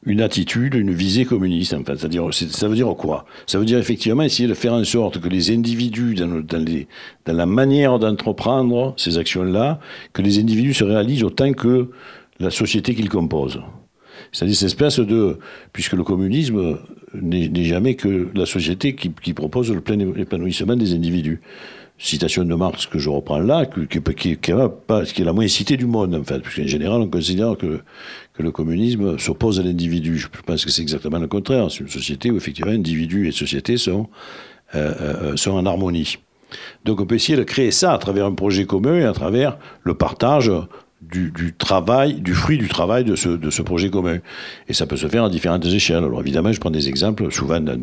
[0.05, 1.75] une attitude, une visée communiste.
[1.75, 1.97] En fait.
[1.97, 3.25] C'est-à-dire, ça veut dire quoi?
[3.47, 6.87] Ça veut dire effectivement essayer de faire en sorte que les individus, dans, dans,
[7.27, 9.81] la manière d'entreprendre ces actions-là,
[10.13, 11.91] que les individus se réalisent autant que
[12.41, 13.61] la société qu'ils composent.
[14.33, 15.39] C'est-à-dire cette espèce de...
[15.73, 16.79] Puisque le communisme
[17.15, 21.41] n'est jamais que la société qui propose le plein épanouissement des individus
[21.99, 26.23] citation de Marx que je reprends là, qui, est la moins citée du monde, en
[26.23, 27.81] fait, puisqu'en général, on considère que,
[28.35, 30.17] que le communisme s'oppose à l'individu.
[30.19, 31.71] Je pense que c'est exactement le contraire.
[31.71, 34.09] C'est une société où, effectivement, individus et société sont,
[34.75, 36.19] euh, euh, sont en harmonie.
[36.85, 39.59] Donc, on peut essayer de créer ça à travers un projet commun et à travers
[39.83, 40.51] le partage
[41.01, 44.19] du, travail, du fruit du travail de ce, de ce projet commun.
[44.69, 46.05] Et ça peut se faire à différentes échelles.
[46.05, 47.77] Alors évidemment, je prends des exemples souvent de,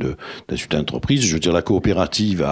[0.48, 1.22] dans une entreprise.
[1.24, 2.46] Je veux dire, la coopérative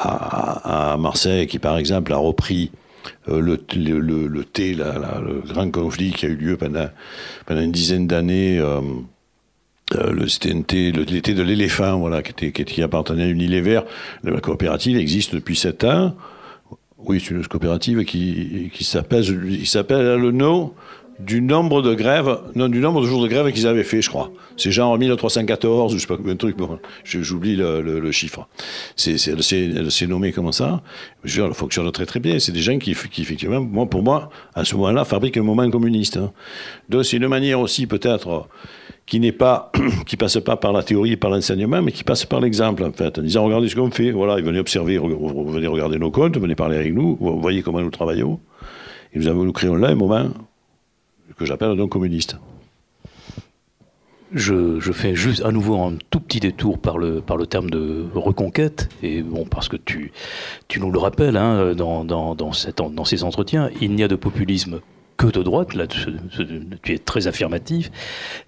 [0.00, 2.70] à, Marseille, qui par exemple a repris
[3.28, 6.88] euh, le, le, le, thé, le grand conflit qui a eu lieu pendant,
[7.46, 8.58] pendant une dizaine d'années.
[8.58, 8.80] Euh,
[9.96, 13.80] euh, le TNT, l'été de l'éléphant, voilà, qui, était, qui, appartenait à Unilever.
[14.22, 16.14] La coopérative existe depuis sept ans.
[16.98, 20.72] Oui, c'est une coopérative qui, qui s'appelle, il s'appelle le nom
[21.24, 24.08] du nombre de grèves, non, du nombre de jours de grève qu'ils avaient fait, je
[24.08, 24.30] crois.
[24.56, 28.48] C'est genre 1314, je sais pas de trucs, bon, j'oublie le, le, chiffre.
[28.96, 30.82] C'est, c'est, nommé comme ça.
[31.24, 32.38] Je veux dire, ça fonctionne très très bien.
[32.38, 35.68] C'est des gens qui, qui, effectivement, moi, pour moi, à ce moment-là, fabriquent un moment
[35.70, 36.16] communiste.
[36.16, 36.32] Hein.
[36.88, 38.48] Donc c'est une manière aussi, peut-être,
[39.06, 39.70] qui n'est pas,
[40.06, 42.92] qui passe pas par la théorie et par l'enseignement, mais qui passe par l'exemple, en
[42.92, 46.38] fait, en disant, regardez ce qu'on fait, voilà, ils venaient observer, venez regarder nos comptes,
[46.38, 48.40] venez parler avec nous, vous voyez comment nous travaillons.
[49.12, 50.30] Et nous avons, nous créons là un moment
[51.40, 52.36] que j'appelle donc communiste.
[54.32, 58.06] Je, fais juste à nouveau un tout petit détour par le, par le terme de
[58.14, 60.12] reconquête, et bon, parce que tu,
[60.68, 64.80] tu nous le rappelles hein, dans, dans, dans, ces entretiens, il n'y a de populisme
[65.16, 67.90] que de droite, là tu es très affirmatif,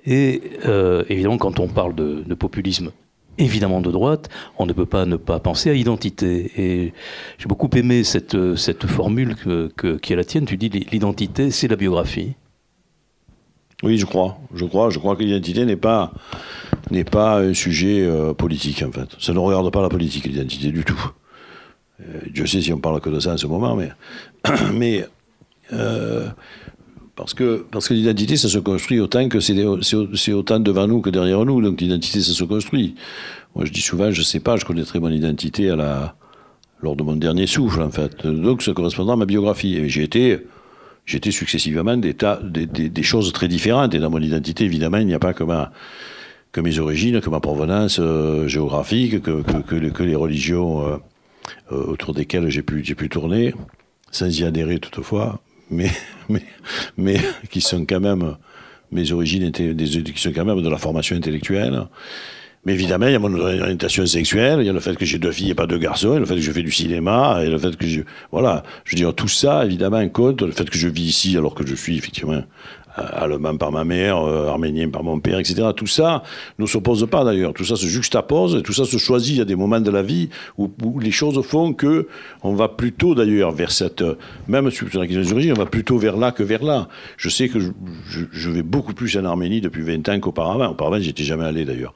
[0.05, 2.92] et euh, évidemment quand on parle de, de, populisme
[3.38, 4.28] évidemment de droite,
[4.59, 6.52] on ne peut pas ne pas penser à identité.
[6.57, 6.92] Et
[7.38, 11.68] j'ai beaucoup aimé cette, cette formule que, qui est la tienne, tu dis l'identité c'est
[11.68, 12.35] la biographie.
[13.83, 14.38] Oui, je crois.
[14.55, 14.90] Je crois.
[14.90, 16.12] Je crois que l'identité n'est pas
[16.90, 19.09] n'est pas un sujet euh, politique en fait.
[19.18, 21.11] Ça ne regarde pas la politique, l'identité du tout.
[22.01, 23.90] Euh, Dieu sait si on parle que de ça en ce moment, mais
[24.73, 25.07] mais
[25.73, 26.29] euh,
[27.16, 29.57] parce que parce que l'identité ça se construit autant que c'est
[30.14, 31.61] c'est autant devant nous que derrière nous.
[31.61, 32.95] Donc l'identité ça se construit.
[33.55, 36.14] Moi je dis souvent je sais pas, je connaîtrai mon identité à la
[36.83, 38.27] lors de mon dernier souffle en fait.
[38.27, 39.77] Donc ça correspondra à ma biographie.
[39.77, 40.47] Et j'ai été
[41.06, 43.94] j'étais successivement des, tas, des, choses très différentes.
[43.94, 45.72] Et dans mon identité, évidemment, il n'y a pas que, ma,
[46.52, 50.96] que mes origines, que ma provenance euh, géographique, que, que, les religions euh,
[51.72, 53.54] euh, autour desquelles j'ai pu, pu tourner,
[54.10, 55.90] sans y adhérer toutefois, mais,
[56.28, 56.42] mais,
[56.96, 58.36] mais qui sont quand même,
[58.90, 61.86] mes origines des, qui sont quand même de la formation intellectuelle.
[62.64, 65.18] Mais évidemment, il y a mon orientation sexuelle, il y a le fait que j'ai
[65.18, 66.70] deux filles et pas deux garçons, il y a le fait que je fais du
[66.70, 68.03] cinéma, et le fait que je...
[68.31, 70.42] Voilà, je veux dire, tout ça, évidemment, compte.
[70.42, 72.44] Le fait que je vis ici alors que je suis effectivement
[72.96, 75.68] allemand par ma mère, euh, arménien par mon père, etc.
[75.74, 76.22] Tout ça
[76.59, 77.55] ne s'oppose pas d'ailleurs.
[77.55, 79.35] Tout ça se juxtapose, et tout ça se choisit.
[79.35, 80.28] Il y a des moments de la vie
[80.59, 82.09] où, les choses font que
[82.42, 84.05] on va plutôt d'ailleurs vers cette,
[84.48, 86.88] même sur la question des origines, on va plutôt vers là que vers là.
[87.16, 90.68] Je sais que je, vais beaucoup plus en Arménie depuis 20 ans qu'auparavant.
[90.68, 91.94] Auparavant, j'étais jamais allé d'ailleurs.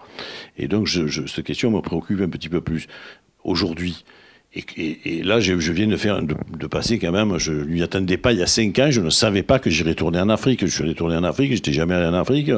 [0.57, 2.87] Et donc, cette question me préoccupe un petit peu plus
[3.45, 4.05] aujourd'hui.
[4.57, 8.39] Et, là, je, viens de faire, de, passer quand même, je lui attendais pas il
[8.39, 10.65] y a cinq ans, je ne savais pas que j'irais tourner en Afrique.
[10.65, 12.51] Je suis allé tourner en Afrique, j'étais jamais allé en Afrique.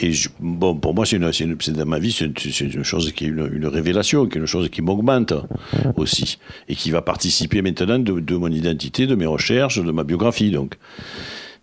[0.00, 2.26] Et je, bon, pour moi, c'est dans ma vie, c'est
[2.60, 5.34] une, chose qui est une, révélation, qui est une chose qui m'augmente
[5.96, 10.04] aussi, et qui va participer maintenant de, de, mon identité, de mes recherches, de ma
[10.04, 10.50] biographie.
[10.50, 10.76] Donc,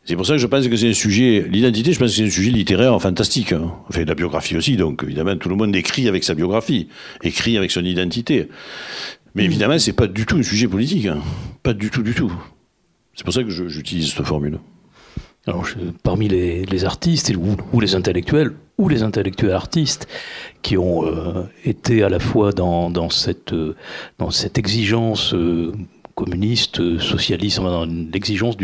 [0.09, 2.23] c'est pour ça que je pense que c'est un sujet, l'identité, je pense que c'est
[2.23, 3.53] un sujet littéraire fantastique.
[3.53, 3.71] Hein.
[3.89, 6.87] Enfin, la biographie aussi, donc évidemment, tout le monde écrit avec sa biographie,
[7.23, 8.47] écrit avec son identité.
[9.35, 11.05] Mais évidemment, c'est pas du tout un sujet politique.
[11.05, 11.19] Hein.
[11.63, 12.31] Pas du tout, du tout.
[13.13, 14.59] C'est pour ça que j'utilise cette formule.
[15.47, 15.65] Alors,
[16.03, 17.33] parmi les, artistes
[17.73, 20.07] ou, les intellectuels ou les intellectuels artistes
[20.61, 23.73] qui ont euh, été à la fois dans, euh,
[24.31, 25.73] cette exigence euh,
[26.19, 27.61] communiste, socialiste,
[28.13, 28.57] l'exigence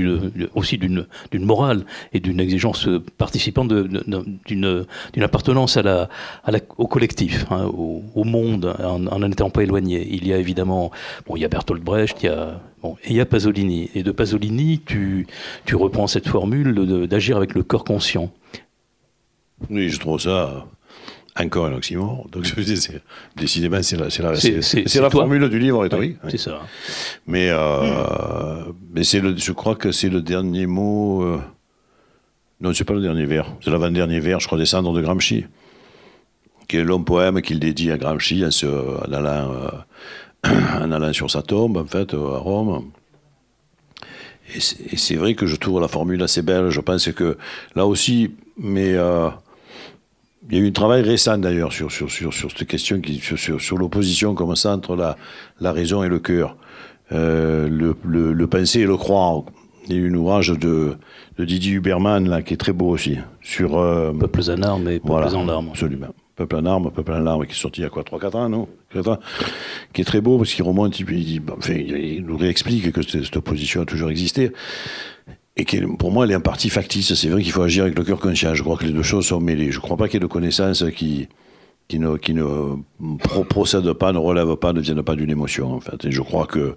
[0.56, 4.88] aussi d'une morale et d'une exigence participante d'une
[5.24, 6.10] appartenance à la,
[6.44, 10.06] à la, au collectif, hein, au, monde, en n'en étant pas éloigné.
[10.12, 10.92] Il y a évidemment,
[11.26, 12.60] bon, il y a Bertolt Brecht, il y a,
[13.06, 13.90] et il y a Pasolini.
[13.96, 15.26] Et de Pasolini, tu,
[15.66, 18.32] tu reprends cette formule d'agir avec le corps conscient.
[19.70, 20.66] Oui, je trouve ça
[21.38, 22.28] encore un oxymore.
[22.32, 22.46] Donc,
[23.36, 26.18] décidément, c'est la, la, c'est, la formule du livre rhétorique.
[26.24, 26.62] Oui, c'est ça.
[27.28, 31.24] Mais, euh, mais c'est le, je crois que c'est le dernier mot.
[31.24, 31.40] Euh,
[32.62, 33.52] non, c'est pas le dernier vers.
[33.62, 35.46] C'est l'avant-dernier vers, je crois, descendre de Gramsci.
[36.68, 40.50] Qui est long poème qu'il dédie à Gramsci en, se, en, allant, euh,
[40.82, 42.92] en allant sur sa tombe, en fait, à Rome.
[44.56, 46.70] Et c'est, et c'est vrai que je trouve la formule assez belle.
[46.70, 47.38] Je pense que
[47.76, 48.94] là aussi, mais.
[48.94, 49.30] Euh,
[50.50, 53.20] il y a eu un travail récent d'ailleurs sur, sur, sur, sur, cette question, qui,
[53.20, 55.18] sur, sur, l'opposition comme ça entre la,
[55.60, 56.58] la raison et le cœur,
[57.12, 59.44] euh, le, le, le, penser et le croire.
[59.88, 60.98] Il y a eu un ouvrage de,
[61.38, 63.18] de Didier Huberman là, qui est très beau aussi.
[63.42, 65.70] Sur, euh, Peuples en armes et Peuples voilà, en larmes.
[65.70, 66.08] Absolument.
[66.36, 68.50] Peuple en armes, Peuple en larmes, qui est sorti il y a quoi, 3-4 ans,
[68.50, 69.20] non 4 ans,
[69.94, 73.24] Qui est très beau parce qu'il remonte, il, dit, enfin, il nous réexplique que cette,
[73.24, 74.52] cette opposition a toujours existé
[75.58, 75.66] et
[75.98, 77.14] pour moi, elle est en partie factice.
[77.14, 78.54] C'est vrai qu'il faut agir avec le cœur conscient.
[78.54, 79.72] Je crois que les deux choses sont mêlées.
[79.72, 81.30] Je ne crois pas qu'il y ait de connaissances qui,
[81.94, 82.76] ne,
[83.44, 85.80] procèdent pas, ne relèvent pas, ne viennent pas d'une émotion, en.
[86.04, 86.76] Et je crois que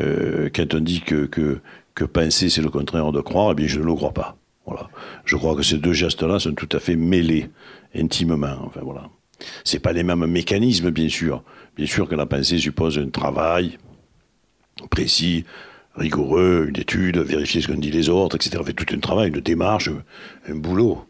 [0.00, 1.60] euh, quand on dit que, que,
[1.94, 4.36] que penser, c'est le contraire de croire, eh bien, je ne le crois pas.
[4.66, 4.90] Voilà.
[5.24, 7.48] Je crois que ces deux gestes-là sont tout à fait mêlés,
[7.94, 8.58] intimement.
[8.66, 9.08] Enfin, voilà.
[9.64, 11.42] C'est pas les mêmes mécanismes, bien sûr.
[11.74, 13.78] Bien sûr que la pensée suppose un travail
[14.90, 15.46] précis,
[15.94, 18.62] rigoureux, une étude, vérifier ce qu'ont dit les autres, etc.
[18.64, 19.90] Fait tout un travail, une démarche,
[20.48, 21.04] un boulot.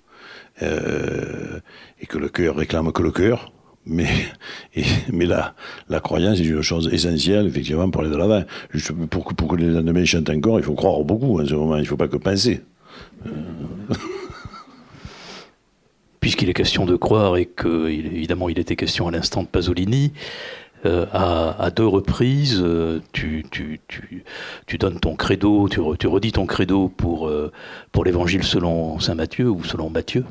[0.63, 1.61] Euh,
[2.01, 3.53] et que le cœur réclame que le cœur.
[3.87, 4.09] Mais,
[4.75, 5.55] et, mais la,
[5.89, 8.45] la croyance est une chose essentielle, effectivement, pour aller de l'avant.
[9.09, 11.83] Pour, pour que les lendemains chantent encore, il faut croire beaucoup en ce moment, il
[11.83, 12.61] ne faut pas que penser.
[16.21, 20.13] Puisqu'il est question de croire et que, évidemment, il était question à l'instant de Pasolini,
[20.87, 23.45] euh, à, deux reprises, euh, tu,
[24.79, 27.53] donnes ton credo, tu, re, tu redis ton credo pour, euh,
[27.93, 30.25] pour l'évangile selon saint Matthieu ou selon Matthieu.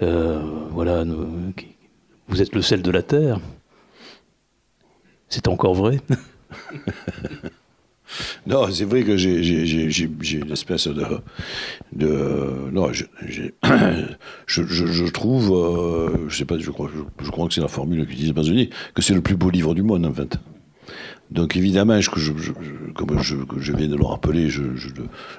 [0.00, 1.04] Voilà,
[2.28, 3.40] vous êtes le sel de la terre.
[5.28, 6.00] C'est encore vrai
[8.46, 11.04] Non, c'est vrai que j'ai une espèce de.
[12.70, 12.90] non,
[14.46, 15.52] je, trouve.
[15.52, 19.20] Euh, je sais pas, je crois, que c'est la formule qu'utilise Pasolini, que c'est le
[19.20, 20.38] plus beau livre du monde, en fait.
[21.30, 21.98] Donc évidemment,
[22.94, 24.62] comme je, viens de le rappeler, je,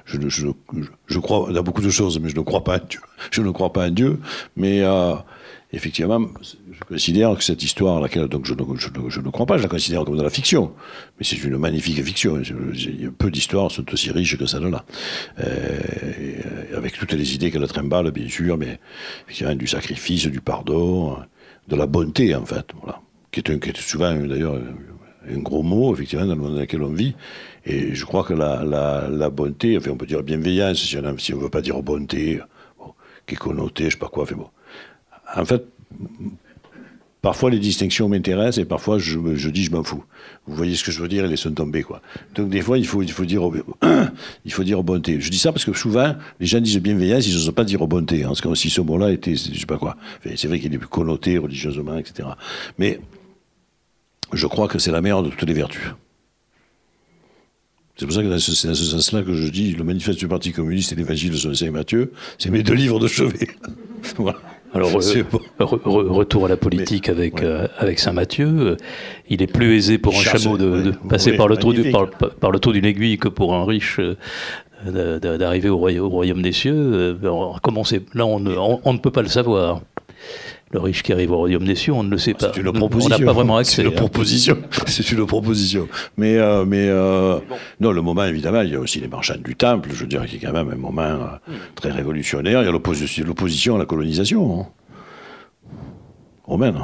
[0.06, 3.00] je, crois à beaucoup de choses, mais je ne crois pas à Dieu.
[3.32, 4.20] Je ne crois pas à Dieu,
[4.56, 5.14] mais euh,
[5.72, 6.20] effectivement,
[6.72, 10.16] je considère que cette histoire, laquelle donc je ne, crois pas, je la considère comme
[10.16, 10.72] de la fiction,
[11.18, 12.40] mais c'est une magnifique fiction.
[13.18, 14.84] Peu d'histoires sont aussi riches que celle-là,
[15.38, 15.78] euh,
[16.76, 18.78] avec toutes les idées qu'elle trimballe, bien sûr, mais
[19.24, 21.18] effectivement du sacrifice, du pardon,
[21.68, 24.58] de la bonté en fait, voilà, qui est, souvent d'ailleurs
[25.30, 27.14] un gros mot, effectivement, dans le monde dans lequel on vit.
[27.64, 31.02] Et je crois que la, la, bonté, enfin, on peut dire bienveillance, si on
[31.36, 32.40] ne veut pas dire bonté,
[33.26, 34.26] qui est connoté, je sais pas quoi.
[34.26, 34.48] Fait bon.
[35.36, 35.64] En fait,
[37.22, 40.04] parfois les distinctions m'intéressent et parfois je, dis je m'en fous.
[40.46, 42.00] Vous voyez ce que je veux dire, les sont tombés, quoi.
[42.34, 43.42] Donc des fois, il faut, il faut, dire,
[44.44, 45.20] il faut dire bonté.
[45.20, 48.24] Je dis ça parce que souvent, les gens disent bienveillance, ils n'osent pas dire bonté.
[48.24, 49.96] Hein, comme si ce mot-là était, je sais pas quoi.
[50.36, 52.28] c'est vrai qu'il est plus connoté religieusement, etc.
[52.78, 53.00] Mais
[54.32, 55.94] je crois que c'est la meilleure de toutes les vertus.
[57.96, 60.52] C'est pour ça que c'est dans ce sens-là que je dis le manifeste du Parti
[60.52, 63.48] communiste et l'évangile de Saint Matthieu, c'est mes deux livres de chevet.
[64.72, 64.90] Alors,
[65.58, 68.76] retour à la politique avec, euh, avec Saint Matthieu.
[69.28, 72.58] il est plus aisé pour un chameau de, passer par, le trou du, par, le
[72.58, 74.00] trou d'une aiguille que pour un riche
[74.86, 76.74] euh, d'arriver au, royaume des cieux.
[76.74, 77.14] Euh,
[78.14, 78.38] là, on
[78.92, 79.80] ne peut pas le savoir
[80.72, 82.52] le riche qui arrive au royaume des cieux, on ne le sait pas.
[82.54, 83.16] C'est une proposition.
[83.16, 83.82] On n'a pas vraiment accès.
[83.82, 84.56] C'est une proposition.
[84.86, 85.88] C'est une proposition.
[86.16, 87.40] Mais, euh, mais euh,
[87.80, 89.90] non, le moment, évidemment, il y a aussi les marchands du temple.
[89.92, 91.26] Je dirais qu'il y a quand même un moment euh,
[91.74, 92.62] très révolutionnaire.
[92.62, 94.66] Il y a l'opposition à la colonisation hein.
[96.44, 96.78] romaine.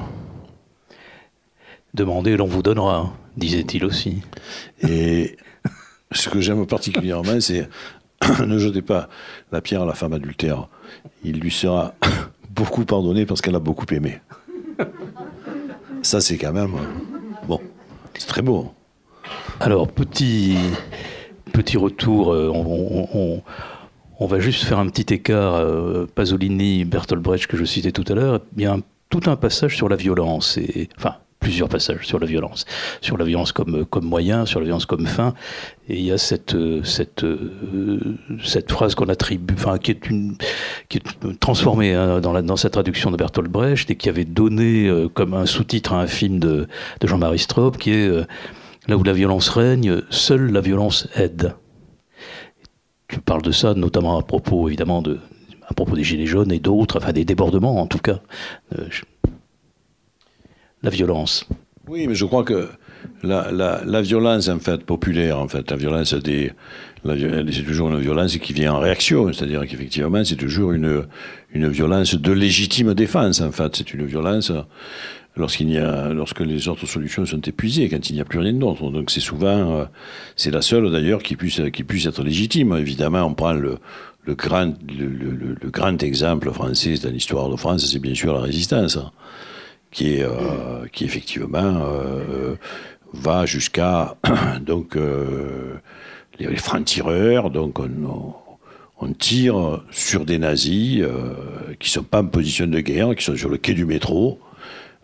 [1.95, 4.21] Demandez, l'on vous donnera, disait-il aussi.
[4.83, 5.37] Et
[6.11, 7.69] ce que j'aime particulièrement, c'est
[8.45, 9.09] ne jetez pas
[9.53, 10.69] la pierre à la femme adultère.
[11.25, 11.95] Il lui sera
[12.57, 14.21] beaucoup pardonné parce qu'elle a beaucoup aimé.
[16.03, 16.75] Ça, c'est quand même.
[16.75, 17.61] Euh, bon,
[18.15, 18.73] c'est très beau.
[19.61, 20.57] Alors, petit,
[21.53, 25.55] petit retour, euh, on, va juste faire un petit écart.
[25.55, 28.77] Euh, Pasolini, Bertolt Brecht, que je citais tout à l'heure, il y a
[29.11, 30.59] tout un passage sur la violence.
[30.59, 32.65] Et, enfin, plusieurs passages sur la violence,
[33.01, 35.35] sur la violence comme, comme moyen, sur la violence comme fin.
[35.89, 37.25] Et il y a cette, cette,
[38.45, 40.37] cette phrase qu'on attribue, enfin, qui est, une,
[40.89, 44.25] qui est transformée hein, dans, la, dans sa traduction de Bertolt Brecht et qui avait
[44.25, 46.67] donné euh, comme un sous-titre à un film de,
[47.01, 48.25] de Jean-Marie Straub, qui est euh,
[48.89, 51.57] Là où la violence règne, seule la violence aide.
[53.09, 55.19] Tu parles de ça, notamment à propos, évidemment, de,
[55.67, 58.21] à propos des Gilets jaunes et d'autres, enfin des débordements en tout cas.
[58.79, 58.87] Euh,
[60.87, 61.45] la violence.
[61.89, 62.69] Oui, mais je crois que
[63.23, 66.15] la, violence, en fait, populaire, en fait, la violence.
[66.15, 71.05] C'est toujours une violence qui vient en réaction, c'est-à-dire qu'effectivement, c'est toujours une,
[71.53, 73.77] violence de légitime défense, en fait.
[73.77, 74.53] C'est une violence
[75.37, 78.55] lorsqu'il y a, lorsque les autres solutions sont épuisées, quand il n'y a plus rien
[78.55, 78.91] d'autre.
[78.91, 79.85] Donc c'est souvent, euh,
[80.35, 82.75] c'est la seule d'ailleurs qui puisse, qui puisse être légitime.
[82.77, 83.79] Évidemment, on prend le,
[84.29, 88.99] grand, le, le grand exemple français dans l'histoire de France, c'est bien sûr la résistance
[89.91, 92.57] qui est euh, qui effectivement euh,
[93.13, 94.17] va jusqu'à
[94.61, 95.75] donc euh,
[96.39, 97.51] les, francs-tireurs.
[97.51, 101.05] Donc on, tire sur des nazis
[101.79, 104.41] qui sont pas en position de guerre, qui sont sur le quai du métro.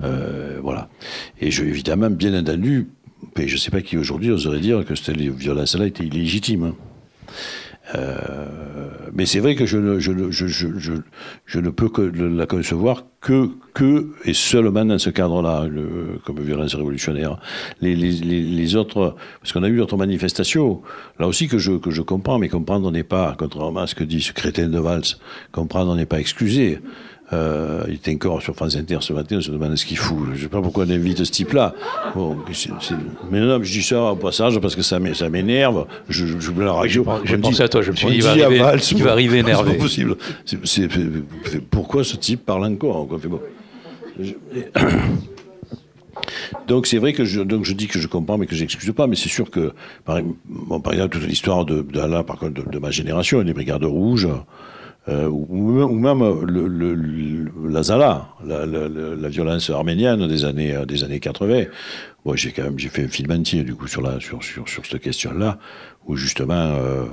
[0.01, 0.88] voilà.
[1.40, 2.88] Et je, évidemment, bien entendu,
[3.37, 6.64] je ne sais pas qui aujourd'hui oserait dire que cette violence-là était illégitime.
[6.64, 6.75] Hein.
[7.95, 8.47] Euh,
[9.12, 10.92] mais c'est vrai que je ne, je, je, je,
[11.47, 15.66] je, ne peux que la concevoir que, que et seulement dans ce cadre-là,
[16.25, 17.38] comme violence révolutionnaire.
[17.81, 20.81] Les, les, les autres, parce qu'on a eu d'autres manifestations,
[21.18, 24.05] là aussi que je, que je comprends, mais comprendre n'est pas, contrairement à ce que
[24.05, 25.03] dit ce crétin de Valls,
[25.51, 26.79] comprendre n'est pas excusé.
[27.33, 30.18] Euh, il était encore sur France Inter ce matin, on se demande ce qu'il fout.
[30.33, 31.75] Je ne sais pas pourquoi on invite ce type-là.
[32.14, 32.37] Bon,
[33.31, 35.87] mais non, je dis ça au passage parce que ça m'énerve.
[36.09, 37.07] Je, je, je la radio.
[37.25, 38.61] J'ai pensé à toi, je me suis dit, il va, arriver,
[38.92, 39.73] il va arriver énervé.
[39.73, 40.16] C'est pas possible.
[41.71, 43.40] pourquoi ce type parle encore bon.
[46.68, 49.07] Donc c'est vrai que je, donc je dis que je comprends mais que j'excuse pas,
[49.07, 49.73] mais c'est sûr que
[50.05, 53.54] par, bon, par exemple toute l'histoire de, de, par contre, de, de, ma génération, les
[53.54, 54.29] brigades rouges,
[55.09, 60.85] euh, ou, même le, le, la Zala, la, la, la, violence arménienne des années, euh,
[60.87, 61.65] des années 80.
[62.25, 64.69] Bon, j'ai quand même j'ai fait un film entier du coup sur, la, sur, sur,
[64.69, 65.59] sur cette question-là,
[66.07, 67.07] où justement euh,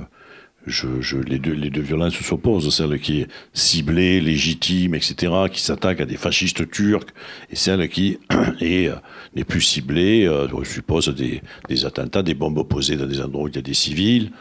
[0.66, 6.00] je, les, deux, les deux violences s'opposent, celle qui est ciblée, légitime, etc., qui s'attaque
[6.00, 7.06] à des fascistes turcs,
[7.50, 8.18] et celle qui
[8.62, 8.94] euh,
[9.34, 13.48] n'est plus ciblée, euh, suppose des, des, attentats, des bombes posées dans des endroits où
[13.48, 14.32] il y a des civils,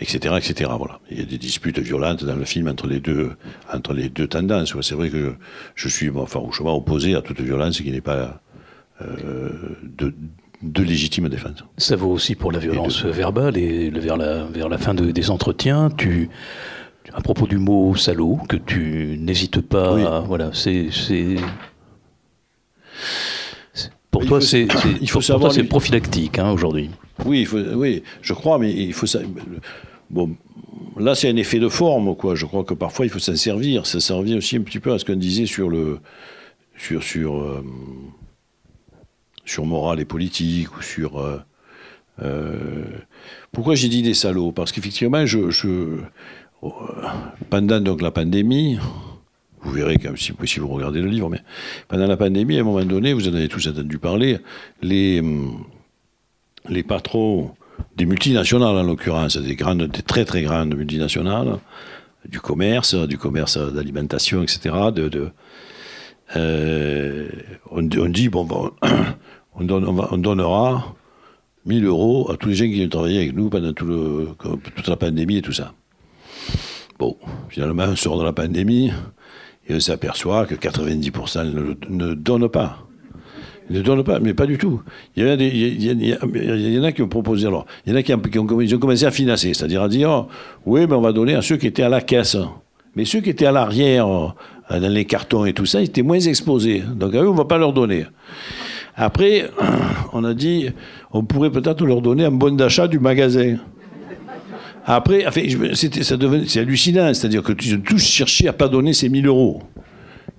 [0.00, 0.70] etc., etc.
[0.78, 1.00] Voilà.
[1.10, 3.32] Il y a des disputes violentes dans le film entre les deux,
[3.72, 4.74] entre les deux tendances.
[4.80, 5.34] C'est vrai que
[5.74, 8.40] je, suis bon, farouchement opposé à toute violence qui n'est pas
[9.02, 9.50] euh,
[10.64, 11.64] de légitime défense.
[11.76, 15.90] Ça vaut aussi pour la violence verbale et vers la, vers la fin des entretiens,
[15.90, 16.30] tu,
[17.12, 20.88] à propos du mot salaud, que tu n'hésites pas à, Voilà, c'est.
[24.10, 24.68] Pour toi, c'est
[25.00, 26.90] il faut savoir c'est prophylactique hein, aujourd'hui.
[27.24, 29.06] Oui, oui, je crois, mais il faut.
[30.10, 30.36] Bon,
[30.98, 32.34] là, c'est un effet de forme, quoi.
[32.34, 33.86] Je crois que parfois, il faut s'en servir.
[33.86, 35.98] Ça servir aussi un petit peu à ce qu'on disait sur le
[36.76, 37.64] sur sur euh,
[39.44, 41.18] sur morale et politique ou sur.
[41.18, 41.38] Euh,
[42.22, 42.84] euh,
[43.52, 44.52] pourquoi j'ai dit des salauds?
[44.52, 45.98] Parce qu'effectivement, je, je,
[47.50, 48.78] pendant donc la pandémie,
[49.62, 51.40] vous verrez quand si, si, vous regardez le livre, mais
[51.88, 54.38] pendant la pandémie, à un moment donné, vous en avez tous entendu parler,
[54.82, 55.22] les,
[56.68, 57.54] les patrons
[57.96, 61.58] des multinationales en l'occurrence, des grandes, des très très grandes multinationales,
[62.28, 64.74] du commerce, du commerce d'alimentation, etc.
[64.94, 65.30] De,
[66.36, 67.28] euh,
[67.70, 68.72] on, dit bon, bon
[69.56, 70.94] on, donne, on, donnera
[71.66, 75.38] 1000 euros à tous les gens qui ont travaillé avec nous pendant toute la pandémie
[75.38, 75.72] et tout ça.
[76.98, 77.16] Bon,
[77.48, 78.90] finalement, on sort de la pandémie
[79.68, 82.86] et on s'aperçoit que 90% ne, ne donnent pas.
[83.70, 84.82] Ils ne donnent pas, mais pas du tout.
[85.16, 88.78] Il y, en a qui ont proposé, alors, il y en a qui ont, ont
[88.78, 90.26] commencé à financer, c'est-à-dire à dire,
[90.66, 92.36] oui, mais on va donner à ceux qui étaient à la caisse.
[92.94, 96.02] Mais ceux qui étaient à l'arrière, euh, dans les cartons et tout ça, ils étaient
[96.02, 96.82] moins exposés.
[96.94, 98.06] Donc à eux, on ne va pas leur donner.
[98.96, 99.50] Après,
[100.12, 100.70] on a dit,
[101.12, 103.56] on pourrait peut-être leur donner un bon d'achat du magasin.
[104.86, 105.24] Après,
[105.74, 109.62] c'est hallucinant, c'est-à-dire que tu tous cherché à pas donner ces 1000 euros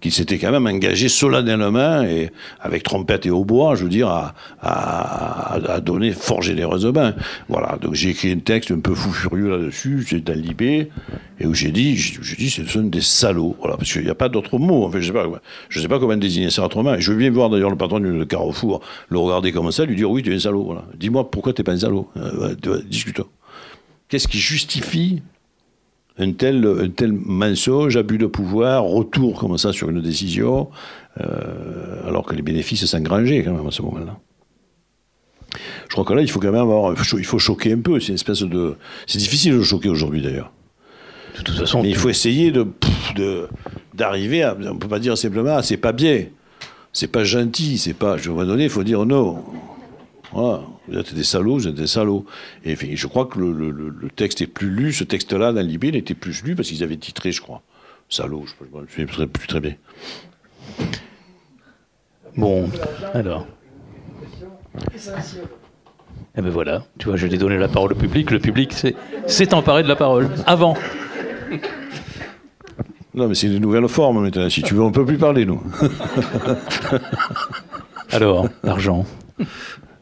[0.05, 2.29] qui s'était quand même engagé solennellement et
[2.59, 4.07] avec trompette et hautbois, je veux dire,
[4.61, 7.11] à, donner fort généreusement.
[7.49, 10.89] Voilà, donc j'ai écrit un texte un peu fou furieux là-dessus, c'est dans l'IB, et
[11.47, 14.29] où j'ai dit, je, dis, ce sont des salauds, voilà, parce qu'il n'y a pas
[14.29, 14.85] d'autre mot.
[14.85, 16.99] En fait, je sais sais pas comment désigner ça autrement.
[16.99, 20.11] je veux bien voir d'ailleurs le patron du Carrefour le regarder comme ça, lui dire
[20.11, 20.65] oui, tu es un salaud.
[20.65, 20.85] Voilà.
[20.99, 22.11] Dis-moi pourquoi tu n'es pas un salaud?
[22.17, 22.53] Euh,
[22.87, 23.25] discutons.
[24.07, 25.23] Qu'est-ce qui justifie
[26.17, 30.69] un tel, un tel mensonge, abus de pouvoir, retour comme ça sur une décision,
[31.21, 34.17] euh, alors que les bénéfices s'engrangeaient quand même à ce moment-là.
[35.87, 37.99] Je crois que là, il faut quand même avoir, il faut choquer un peu.
[37.99, 38.75] C'est une espèce de,
[39.07, 40.51] c'est difficile de choquer aujourd'hui d'ailleurs.
[41.37, 42.67] De toute façon, mais il faut essayer de,
[43.93, 46.25] d'arriver à, on peut pas dire simplement, ah, c'est pas bien,
[46.93, 48.17] c'est pas gentil, c'est pas.
[48.17, 49.43] Je vais un donné, il faut dire non.
[50.31, 52.25] Voilà, vous êtes des salauds, vous êtes des salauds.
[52.63, 56.13] Et je crois que le, texte est plus lu, ce texte-là, dans l'IB, il était
[56.13, 57.61] plus lu parce qu'ils avaient titré, je crois.
[58.09, 59.75] Salaud, je ne me souviens plus très bien.
[62.37, 62.69] Bon,
[63.13, 63.47] alors.
[66.37, 68.29] Eh ben voilà, tu vois, je l'ai donné la parole au public.
[68.29, 68.73] Le public
[69.25, 70.29] s'est emparé de la parole.
[70.45, 70.75] Avant.
[73.13, 74.49] Non, mais c'est une nouvelle forme maintenant.
[74.49, 75.63] Si tu veux, on ne peut plus parler, nous.
[78.11, 79.05] Alors, l'argent.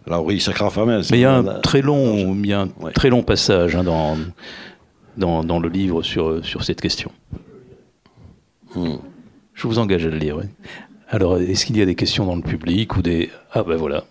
[0.06, 3.84] Mais il y a un très long, il y a un très long passage hein,
[3.84, 4.18] dans,
[5.18, 7.12] dans, dans, le livre sur, sur cette question.
[8.76, 8.97] Hmm.
[9.54, 10.41] Je vous engage à le lire.
[11.08, 13.30] Alors, est-ce qu'il y a des questions dans le public ou des...
[13.51, 14.04] Ah ben voilà.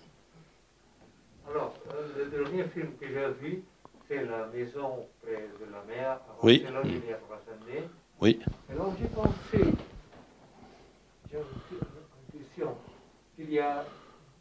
[1.50, 3.62] Alors, euh, le dernier film que j'ai vu,
[4.08, 6.64] c'est La maison près de la mer, à oui.
[6.84, 7.88] il y a trois années.
[8.20, 8.38] Oui.
[8.70, 9.72] Alors j'ai pensé,
[11.30, 12.76] j'ai l'impression
[13.34, 13.84] qu'il y a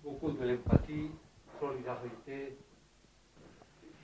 [0.04, 1.10] beaucoup de l'empathie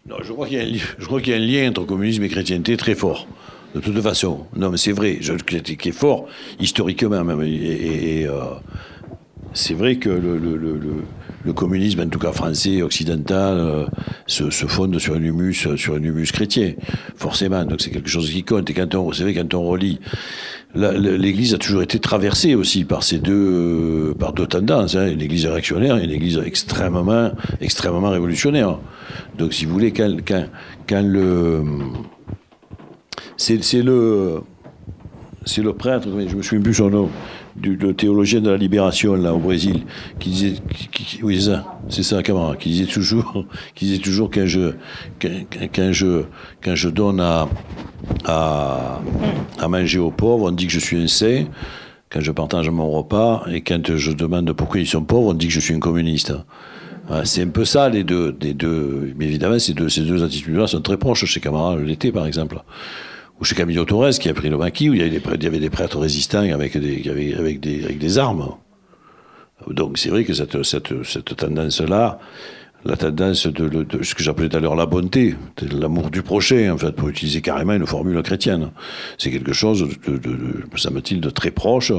[0.07, 3.27] non, je crois qu'il y, a un lien entre communisme et chrétienté très fort.
[3.75, 4.45] De toute façon.
[4.55, 6.27] Non, mais c'est vrai, je, qui est fort,
[6.59, 7.41] historiquement même.
[7.43, 8.55] Et, euh,
[9.53, 10.79] c'est vrai que le,
[11.53, 13.85] communisme, en tout cas français, occidental, euh,
[14.27, 16.73] se, fonde sur un humus, sur un humus chrétien,
[17.15, 17.63] forcément.
[17.65, 18.69] Donc c'est quelque chose qui compte.
[18.69, 19.99] Et quand on, quand on relit
[20.75, 24.95] l'Église a toujours été traversée aussi par ces deux, deux tendances.
[24.95, 25.07] Hein.
[25.07, 27.31] Une Église réactionnaire et une Église extrêmement,
[27.61, 28.79] extrêmement révolutionnaire.
[29.37, 30.15] Donc, si vous voulez, quand,
[30.87, 31.63] quand, le,
[33.37, 34.41] c'est le,
[35.45, 37.09] c'est le prêtre, je me souviens plus son nom,
[37.57, 39.81] du, le théologien de la libération là au Brésil,
[40.19, 40.53] qui disait,
[41.21, 43.45] oui ça, c'est ça, camarade, qui disait toujours,
[43.75, 44.73] qui disait toujours quand je,
[45.21, 45.29] quand,
[46.63, 47.47] quand je donne à,
[48.25, 49.01] à,
[49.59, 51.45] à, manger aux pauvres, on dit que je suis un saint.
[52.09, 55.47] Quand je partage mon repas et quand je demande pourquoi ils sont pauvres, on dit
[55.47, 56.33] que je suis un communiste.
[57.25, 59.13] C'est un peu ça les deux, les deux.
[59.17, 62.61] Mais évidemment, ces deux, ces deux attitudes-là sont très proches chez Camara l'été, par exemple
[63.39, 65.99] ou chez Camilo Torres qui a pris le maquis, où il y avait des, prêtres
[65.99, 68.55] résistants avec des, avec des, armes.
[69.67, 72.19] Donc c'est vrai que cette, cette, cette tendance-là,
[72.85, 75.35] la tendance de, ce que j'appelais tout à l'heure la bonté,
[75.71, 78.71] l'amour du prochain, en fait, pour utiliser carrément une formule chrétienne,
[79.17, 80.29] c'est quelque chose, de,
[80.71, 81.91] me semble-t-il, de très proche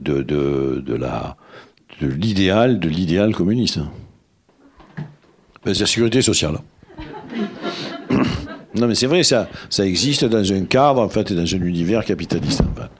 [0.00, 0.24] de,
[2.00, 3.78] l'idéal de l'idéal communiste.
[5.64, 6.58] Ben, la sécurité sociale.
[8.76, 11.60] Non, mais c'est vrai, ça, ça existe dans un cadre, en fait, et dans un
[11.62, 12.90] univers capitaliste, en fait.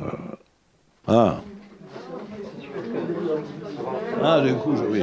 [0.00, 0.36] Euh,
[1.08, 1.40] ah.
[4.22, 5.02] Ah, d'un coup, je, oui.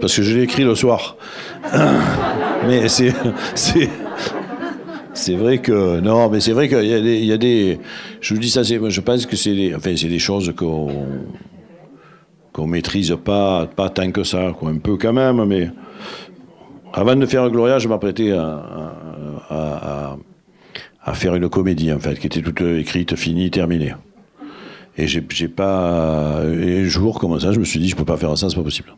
[0.00, 1.16] Parce que je l'ai écrit le soir.
[2.66, 3.12] mais c'est.
[5.14, 7.78] C'est vrai que non, mais c'est vrai qu'il y, a des, il y a des.
[8.20, 10.88] Je vous dis ça, je pense que c'est des, enfin, c'est des choses qu'on
[12.52, 15.70] qu'on maîtrise pas, pas tant que ça, quoi, un peu quand même, mais
[16.92, 18.96] avant de faire Gloria, je m'apprêtais à,
[19.50, 23.94] à, faire une comédie en fait, qui était toute écrite, finie, terminée.
[24.98, 26.42] Et j'ai, pas.
[26.44, 28.56] Et un jour, comme ça, je me suis dit, je peux pas faire ça, c'est
[28.56, 28.94] pas possible.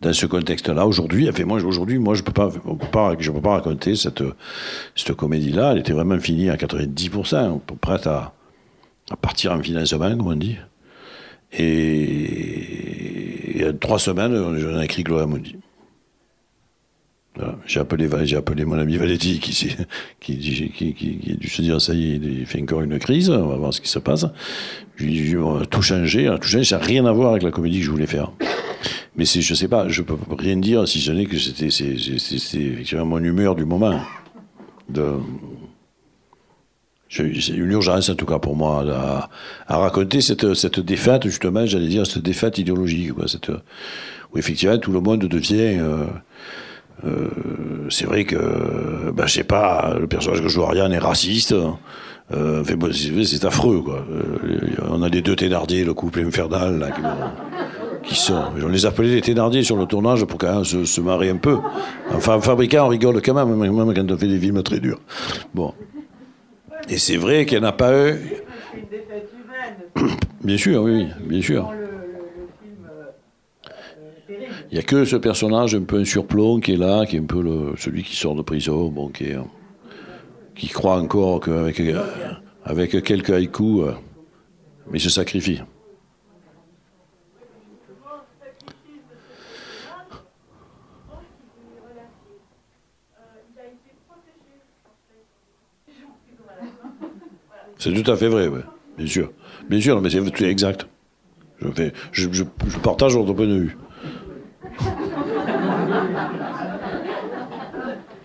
[0.00, 2.48] Dans ce contexte-là, aujourd'hui, enfin, moi, aujourd'hui, moi, je peux pas,
[3.18, 4.22] je peux pas raconter cette,
[4.96, 5.72] cette comédie-là.
[5.72, 8.32] Elle était vraiment finie à 90%, prête à,
[9.10, 10.56] à partir en financement, comme on dit.
[11.52, 12.88] Et,
[13.54, 15.26] il y a trois semaines, j'en ai écrit Gloria.
[17.66, 19.70] J'ai appelé, j'ai appelé mon ami Valetti qui,
[20.32, 23.72] a dû se dire ça y est, il fait encore une crise, on va voir
[23.72, 24.26] ce qui se passe.
[24.96, 26.28] Je lui ai dit, on a tout changé,
[26.64, 28.32] ça n'a rien à voir avec la comédie que je voulais faire.
[29.16, 33.22] Mais je sais pas, je peux rien dire si ce n'est que c'était, effectivement mon
[33.22, 34.00] humeur du moment.
[37.10, 39.30] C'est une urgence en tout cas pour moi à,
[39.66, 43.50] à raconter cette, cette, défaite justement, j'allais dire cette défaite idéologique, quoi, cette,
[44.32, 45.78] où effectivement tout le monde devient.
[45.78, 46.04] Euh,
[47.04, 47.28] euh,
[47.90, 51.54] c'est vrai que, ben, je sais pas, le personnage que joue Ariane est raciste.
[52.34, 52.62] Euh,
[53.22, 54.04] c'est affreux, quoi.
[54.10, 56.88] Euh, on a les deux Thénardier, le couple infernal, là,
[58.02, 58.42] qui, sont.
[58.62, 61.36] On les appelait les Thénardier sur le tournage pour quand même se, se marrer un
[61.36, 61.58] peu.
[62.12, 65.00] Enfin, fabricant, on rigole quand même, même quand on fait des films très durs.
[65.54, 65.72] Bon.
[66.88, 68.12] Et c'est vrai qu'il n'y en a pas eu.
[68.74, 70.16] une défaite humaine.
[70.42, 71.70] Bien sûr, oui, bien sûr.
[74.70, 77.20] Il n'y a que ce personnage un peu un surplomb qui est là, qui est
[77.20, 79.32] un peu le, celui qui sort de prison, bon, qui,
[80.54, 81.80] qui croit encore qu'avec
[82.64, 83.92] avec quelques haïkus, euh,
[84.90, 85.60] mais il se sacrifie.
[97.78, 98.60] C'est tout à fait vrai, oui,
[98.96, 99.30] bien sûr.
[99.68, 100.88] Bien sûr, mais c'est exact.
[101.60, 103.78] Je, fais, je, je, je partage votre point de vue.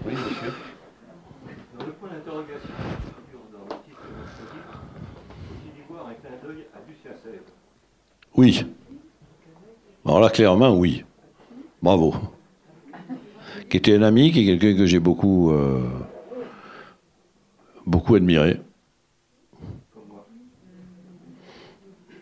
[0.06, 0.54] Oui, monsieur.
[1.78, 2.70] Dans le point d'interrogation
[3.52, 4.14] dans le titre de
[5.80, 7.44] votre voir un clin d'œil à Lucien Sèvres.
[8.36, 8.66] Oui.
[10.06, 11.06] Alors là, clairement, oui.
[11.82, 12.16] Bravo.
[13.70, 15.88] Qui était un ami, qui est quelqu'un que j'ai beaucoup, euh,
[17.86, 18.60] beaucoup admiré.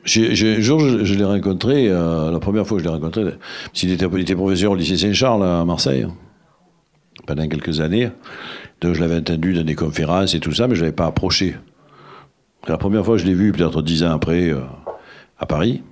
[0.06, 3.24] Un jour, je, l'ai rencontré, euh, la première fois que je l'ai rencontré,
[3.82, 6.08] il était, était, professeur au lycée Saint-Charles à Marseille,
[7.28, 8.10] pendant quelques années.
[8.82, 11.06] Donc je l'avais entendu dans des conférences et tout ça, mais je ne l'avais pas
[11.06, 11.56] approché.
[12.68, 14.62] La première fois que je l'ai vu, peut-être dix ans après, euh,
[15.38, 15.84] à Paris,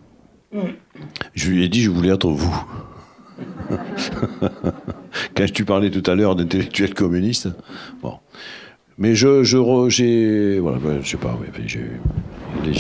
[1.33, 2.65] je lui ai dit je voulais être vous.
[5.35, 7.49] Quand tu parlais tout à l'heure d'intellectuel communiste.
[8.01, 8.15] Bon.
[8.97, 11.85] Mais je, je, j'ai, voilà, je sais pas, j'ai,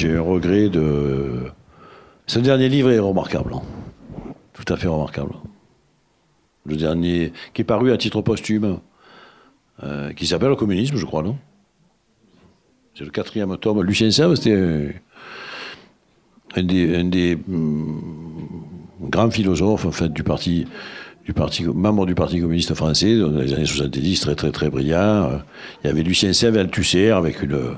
[0.07, 1.51] un regret de.
[2.27, 3.61] Ce dernier livre est remarquable, hein.
[4.53, 5.33] tout à fait remarquable.
[6.65, 8.79] Le dernier, qui est paru à titre posthume,
[9.83, 11.37] euh, qui s'appelle Le communisme, je crois, non?
[12.95, 13.81] C'est le quatrième tome.
[13.81, 15.01] Lucien Serve, c'était
[16.55, 18.01] un des, hum,
[19.01, 20.67] grands philosophes en fait, du parti
[21.25, 25.41] du parti, membre du Parti communiste français dans les années 70, très très très brillant.
[25.83, 27.75] Il y avait Lucien Sèvres et Althusser avec, une,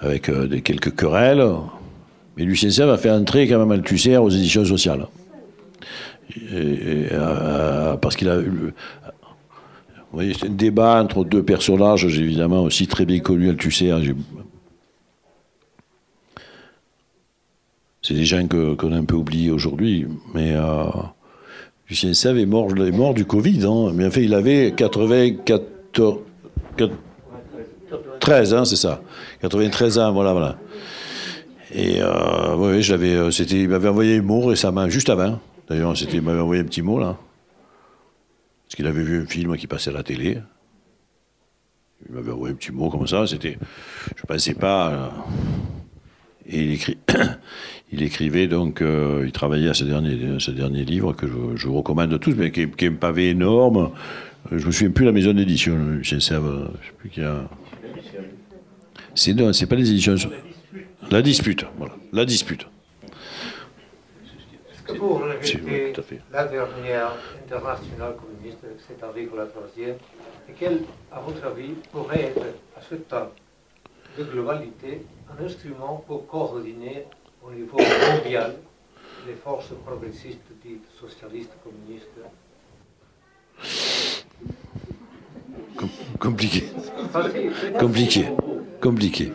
[0.00, 1.44] avec euh, quelques querelles.
[2.36, 5.06] Mais Lucien Sèvres a fait entrer quand même Althusser aux éditions sociales.
[6.52, 8.74] Euh, parce qu'il a eu.
[10.10, 13.92] Vous voyez, c'est un débat entre deux personnages, évidemment aussi très bien connu Althusser.
[18.02, 20.52] C'est des gens qu'on a un peu oubliés aujourd'hui, mais.
[20.54, 20.84] Euh,
[21.88, 23.92] Lucien Sèvres est mort, est mort du Covid, hein.
[23.94, 26.18] mais en fait, il avait 94,
[28.26, 29.00] 13 ans, c'est ça.
[29.40, 30.58] 93 ans, voilà, voilà.
[31.72, 35.38] Et euh, oui, j'avais, euh, c'était, il m'avait envoyé un mot récemment, juste avant.
[35.68, 37.16] D'ailleurs, c'était, il m'avait envoyé un petit mot là,
[38.64, 40.38] parce qu'il avait vu un film qui passait à la télé.
[42.08, 43.28] Il m'avait envoyé un petit mot comme ça.
[43.28, 43.58] C'était,
[44.16, 44.90] je pensais pas.
[44.90, 45.08] Euh,
[46.48, 46.98] et il écrit,
[47.92, 51.76] il écrivait donc, euh, il travaillait à ce dernier, ce dernier livre que je, vous
[51.76, 53.92] recommande à tous, mais qui est, un pavé énorme.
[54.50, 56.34] Je me souviens plus la maison d'édition, je sais
[56.98, 57.48] plus qui a.
[59.16, 60.14] C'est non, c'est pas les éditions.
[61.10, 61.94] La dispute, voilà.
[62.12, 62.66] La dispute.
[63.02, 66.20] Est-ce que pour Si, oui, tout à fait.
[66.30, 67.12] la dernière
[67.42, 69.96] internationale communiste, c'est-à-dire la troisième,
[70.48, 72.42] et quel, à votre avis, pourrait être
[72.76, 73.30] à ce temps
[74.18, 77.04] de globalité un instrument pour coordonner
[77.42, 78.56] au niveau mondial
[79.26, 82.20] les forces progressistes dites socialistes, communistes?
[86.20, 86.64] Compliqué.
[87.78, 88.26] Compliqué.
[88.86, 89.32] Compliqué.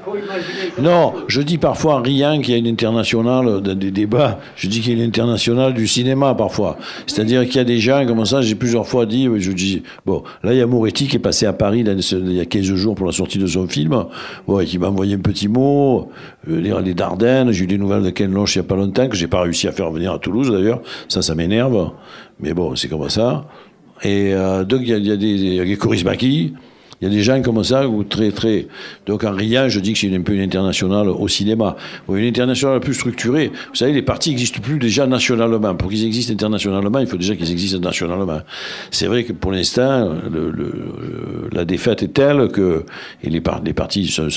[0.81, 4.39] Non, je dis parfois en riant qu'il y a une internationale des débats.
[4.55, 6.77] Je dis qu'il y a une internationale du cinéma parfois.
[7.05, 10.23] C'est-à-dire qu'il y a des gens comme ça, j'ai plusieurs fois dit, je dis, bon,
[10.41, 12.95] là il y a Moretti qui est passé à Paris il y a 15 jours
[12.95, 14.05] pour la sortie de son film,
[14.47, 16.09] bon, et qui m'a envoyé un petit mot,
[16.49, 19.09] euh, les, Dardennes, j'ai eu des nouvelles de Ken Loach il n'y a pas longtemps,
[19.09, 21.91] que j'ai pas réussi à faire venir à Toulouse d'ailleurs, ça, ça m'énerve,
[22.39, 23.47] mais bon, c'est comme ça.
[24.01, 25.77] Et euh, donc il y a, y a des, y a des
[27.01, 28.67] il y a des gens comme ça, ou très, très.
[29.07, 31.75] Donc en riant, je dis que c'est un peu une internationale au cinéma.
[32.07, 33.51] Ou une internationale plus structurée.
[33.69, 35.73] Vous savez, les partis n'existent plus déjà nationalement.
[35.75, 38.41] Pour qu'ils existent internationalement, il faut déjà qu'ils existent nationalement.
[38.91, 42.85] C'est vrai que pour l'instant, le- la défaite est telle que
[43.23, 44.27] et les, par- les partis sont,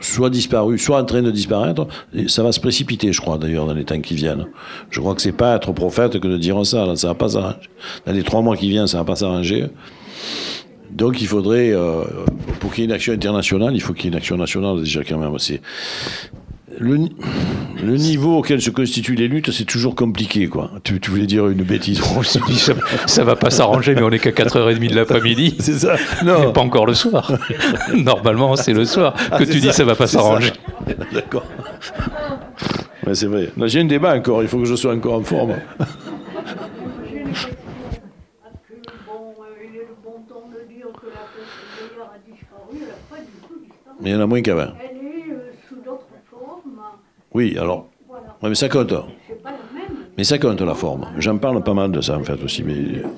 [0.00, 1.86] soit disparus, soit en train de disparaître.
[2.28, 4.46] Ça va se précipiter, je crois, d'ailleurs, dans les temps qui viennent.
[4.90, 6.94] Je crois que c'est pas être prophète que de dire ça.
[6.94, 7.56] Ça va pas s'arranger.
[8.06, 9.66] Dans les trois mois qui viennent, ça va pas s'arranger.
[10.90, 12.02] Donc il faudrait, euh,
[12.60, 14.78] pour qu'il y ait une action internationale, il faut qu'il y ait une action nationale
[14.80, 15.38] déjà quand même.
[15.38, 15.60] C'est
[16.78, 17.16] le, ni-
[17.82, 20.70] le niveau auquel se constituent les luttes, c'est toujours compliqué, quoi.
[20.84, 22.74] Tu, tu voulais dire une bêtise On se dit, ça,
[23.06, 25.56] ça va pas s'arranger, mais on est qu'à 4h30 de l'après-midi.
[25.60, 27.32] C'est ça Non, pas encore le soir.
[27.94, 30.52] Normalement, c'est le soir que Ah, c'est tu dis ça, va pas s'arranger.
[31.12, 31.44] d'accord.
[33.06, 33.50] Ouais, c'est vrai.
[33.66, 34.42] J'ai un débat encore.
[34.42, 35.54] Il faut que je sois encore en forme.
[37.08, 37.50] J'ai une question.
[38.42, 38.74] Parce que,
[39.06, 42.72] bon, euh, il est le bon temps de dire que la peste d'ailleurs a disparu,
[42.74, 43.85] elle n'a pas du tout disparu.
[44.00, 44.72] Mais il y en a moins qu'avant.
[44.78, 46.80] Elle est euh, sous d'autres formes.
[47.32, 47.88] Oui, alors.
[48.08, 48.36] Voilà.
[48.42, 48.88] Ouais, mais ça compte.
[48.88, 48.96] Pas
[49.44, 49.96] la même.
[50.16, 51.08] Mais ça compte la forme.
[51.18, 52.62] J'en parle pas mal de ça en fait aussi.
[52.62, 53.08] Mais ouvrière.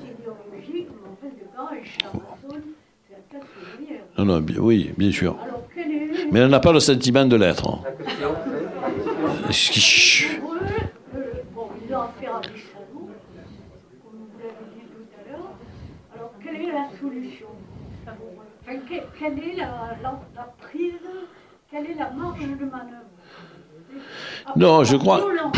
[4.17, 5.35] non, non, oui, bien sûr.
[5.41, 6.31] Alors, est.
[6.31, 7.67] Mais elle n'a pas le sentiment de l'être.
[7.69, 7.79] hein.
[7.83, 8.29] la question,
[9.47, 10.39] c'est Chut.
[10.41, 10.57] Pour eux,
[11.55, 13.09] bon, ils ont affaire à des salauds,
[14.03, 15.51] comme vous l'avez dit tout à l'heure.
[16.15, 17.47] Alors, quelle est la solution?
[18.69, 20.93] Que- Quelle est la, la- la prise
[21.71, 23.05] Quelle est la marge de manœuvre?
[24.45, 25.55] Après, Non, je crois- Violence,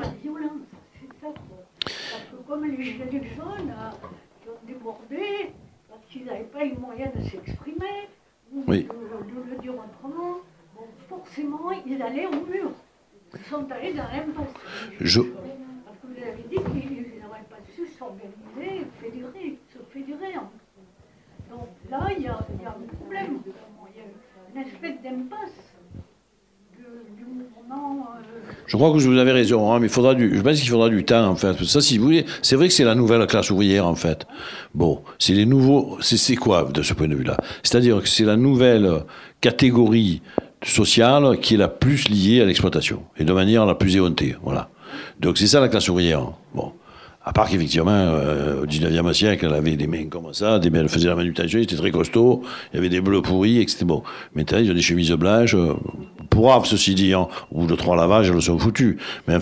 [0.00, 0.52] la violence,
[0.94, 1.26] c'est ça.
[1.26, 1.64] quoi.
[1.84, 3.90] Parce que comme les gilets jaunes euh,
[4.42, 5.52] qui ont débordé,
[5.88, 8.08] parce qu'ils n'avaient pas les moyens de s'exprimer,
[8.52, 8.84] ou Oui.
[8.84, 10.38] de, de le dire autrement,
[10.74, 12.70] bon, forcément, ils allaient au mur.
[13.34, 14.54] Ils sont allés dans l'impasse.
[15.00, 20.36] Je- Parce que vous avez dit qu'ils n'auraient pas su s'organiser, fédérer, se fédérer.
[20.38, 20.64] en fait.
[21.50, 23.38] Donc là, il y, a un problème.
[23.44, 25.50] Il y a une espèce d'impasse
[26.80, 27.04] euh,
[28.66, 30.88] Je crois que vous avez raison, hein, mais il faudra du, je pense qu'il faudra
[30.88, 31.62] du temps, en fait.
[31.64, 34.26] Ça, c'est vrai que c'est la nouvelle classe ouvrière, en fait.
[34.74, 37.36] Bon, c'est les nouveaux, c'est, quoi, de ce point de vue-là?
[37.62, 39.04] C'est-à-dire que c'est la nouvelle
[39.40, 40.22] catégorie
[40.62, 44.68] sociale qui est la plus liée à l'exploitation, et de manière la plus éhontée, voilà.
[45.20, 46.32] Donc c'est ça la classe ouvrière.
[46.54, 46.72] Bon.
[47.28, 51.08] À part qu'effectivement, euh, au 19e siècle, elle avait des mains comme ça, elle faisait
[51.08, 52.40] la manutention, c'était très costaud,
[52.72, 54.02] il y avait des bleus pourris, et c'était bon.
[54.34, 55.74] Maintenant, ils ont des chemises blanches, euh,
[56.64, 57.28] ceci dit, hein.
[57.52, 58.96] bout de trois lavages, elles sont foutues.
[59.26, 59.36] Mais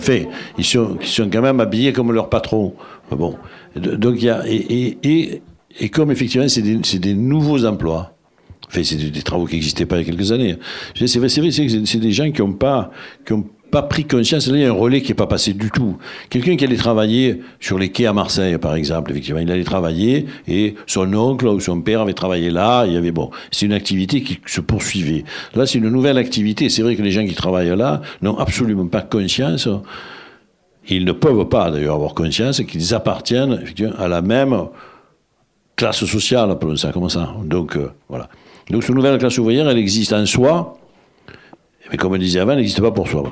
[0.57, 2.73] ils sont, ils sont quand même habillés comme leur patron.
[3.09, 3.37] Bon.
[3.77, 8.17] Donc, il y a, et, comme effectivement, c'est des, nouveaux emplois.
[8.67, 10.57] Enfin, c'est des, travaux qui n'existaient pas il y a quelques années.
[10.93, 12.91] Dis, C'est vrai, c'est vrai, c'est des gens qui n'ont pas,
[13.25, 14.47] qui ont pas pris conscience.
[14.47, 15.97] Là, il y a un relais qui n'est pas passé du tout.
[16.29, 20.25] Quelqu'un qui allait travailler sur les quais à Marseille, par exemple, effectivement, il allait travailler
[20.47, 22.85] et son oncle ou son père avait travaillé là.
[22.85, 25.23] Il y avait bon, c'est une activité qui se poursuivait.
[25.55, 26.69] Là, c'est une nouvelle activité.
[26.69, 29.67] C'est vrai que les gens qui travaillent là n'ont absolument pas conscience.
[30.89, 33.61] Ils ne peuvent pas d'ailleurs avoir conscience qu'ils appartiennent
[33.97, 34.67] à la même
[35.75, 37.35] classe sociale, appelons ça comme ça.
[37.43, 38.29] Donc, euh, voilà.
[38.69, 40.77] Donc, cette nouvelle classe ouvrière, elle existe en soi,
[41.91, 43.23] mais comme on disait avant, elle n'existe pas pour soi.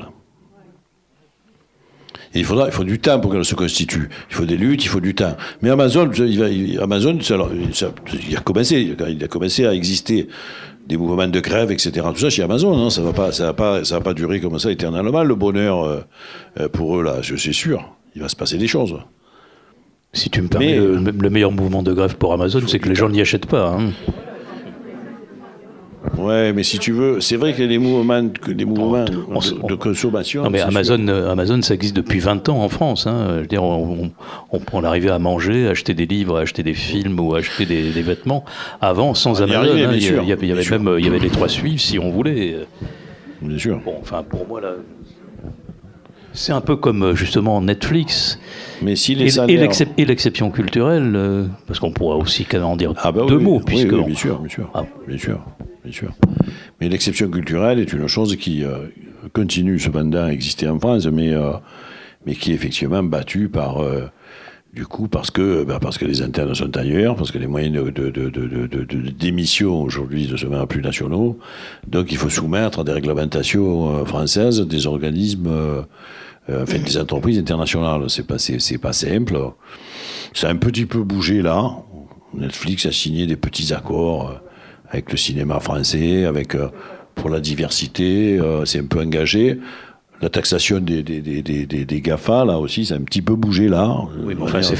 [2.36, 4.10] Et il, faudra, il faut du temps pour qu'elle se constitue.
[4.30, 5.36] Il faut des luttes, il faut du temps.
[5.62, 7.92] Mais Amazon, il va- il- Amazon ça, alors, ça-
[8.30, 10.28] il, a commencé, il a commencé à exister
[10.88, 12.06] des mouvements de grève, etc.
[12.14, 14.14] Tout ça chez Amazon, hein, ça ne va, pas- ça va, pas- ça va pas
[14.14, 16.02] durer comme ça éternellement, le bonheur euh,
[16.60, 17.90] euh, pour eux, là, c'est c'est sûr.
[18.16, 18.96] Il va se passer des choses.
[20.14, 22.88] Si tu me permets, Mais- le, le meilleur mouvement de grève pour Amazon, c'est que
[22.90, 23.70] les gens n'y achètent pas.
[23.78, 23.92] hein.
[26.18, 29.76] Ouais, mais si tu veux, c'est vrai les mouvements, que les mouvements on de, de
[29.76, 30.44] consommation.
[30.44, 33.08] Non mais Amazon, euh, Amazon, ça existe depuis 20 ans en France.
[33.08, 33.28] hein.
[33.36, 34.12] Je veux dire, on,
[34.52, 38.02] on, on arrivait à manger, acheter des livres, acheter des films ou acheter des, des
[38.02, 38.46] vêtements
[38.82, 39.74] avant sans On y Amazon.
[39.74, 39.74] hein.
[39.74, 40.80] Il y, y avait, y bien sûr.
[40.80, 42.56] même, il y avait les trois suives si on voulait.
[43.42, 43.80] Bien sûr.
[43.84, 44.70] Bon, enfin, pour moi, là,
[46.34, 48.40] c'est un peu comme euh, justement Netflix.
[48.82, 49.70] Mais si les salaires...
[49.98, 53.58] et l'exception culturelle, euh, parce qu'on pourra aussi en dire Ah bah deux oui, mots,
[53.58, 54.84] oui, puisque oui, bien sûr, bien sûr, Ah.
[55.08, 55.40] bien sûr,
[55.86, 56.12] bien sûr.
[56.80, 58.88] Mais l'exception culturelle est une chose qui euh,
[59.34, 61.54] continue cependant à exister en France, mais euh,
[62.26, 64.08] mais qui est effectivement battue par euh,
[64.74, 67.74] du coup parce que bah, parce que les internes sont ailleurs, parce que les moyens
[67.76, 68.30] de, de, de,
[68.68, 71.40] de, d'émission aujourd'hui ne sont plus nationaux,
[71.88, 75.48] donc il faut soumettre à des réglementations euh, françaises des organismes.
[75.48, 75.82] euh,
[76.50, 79.36] euh, enfin, des entreprises internationales, c'est pas, c'est, pas simple.
[80.34, 81.72] Ça a un petit peu bougé là.
[82.36, 84.34] Netflix a signé des petits accords euh,
[84.96, 86.70] avec le cinéma français, avec euh,
[87.16, 89.60] pour la diversité, euh, c'est un peu engagé.
[90.22, 93.68] La taxation des, des, des, des, des- GAFA, là aussi, c'est un petit peu bougé
[93.68, 93.96] là.
[94.20, 94.76] Oui, mais De enfin, c'est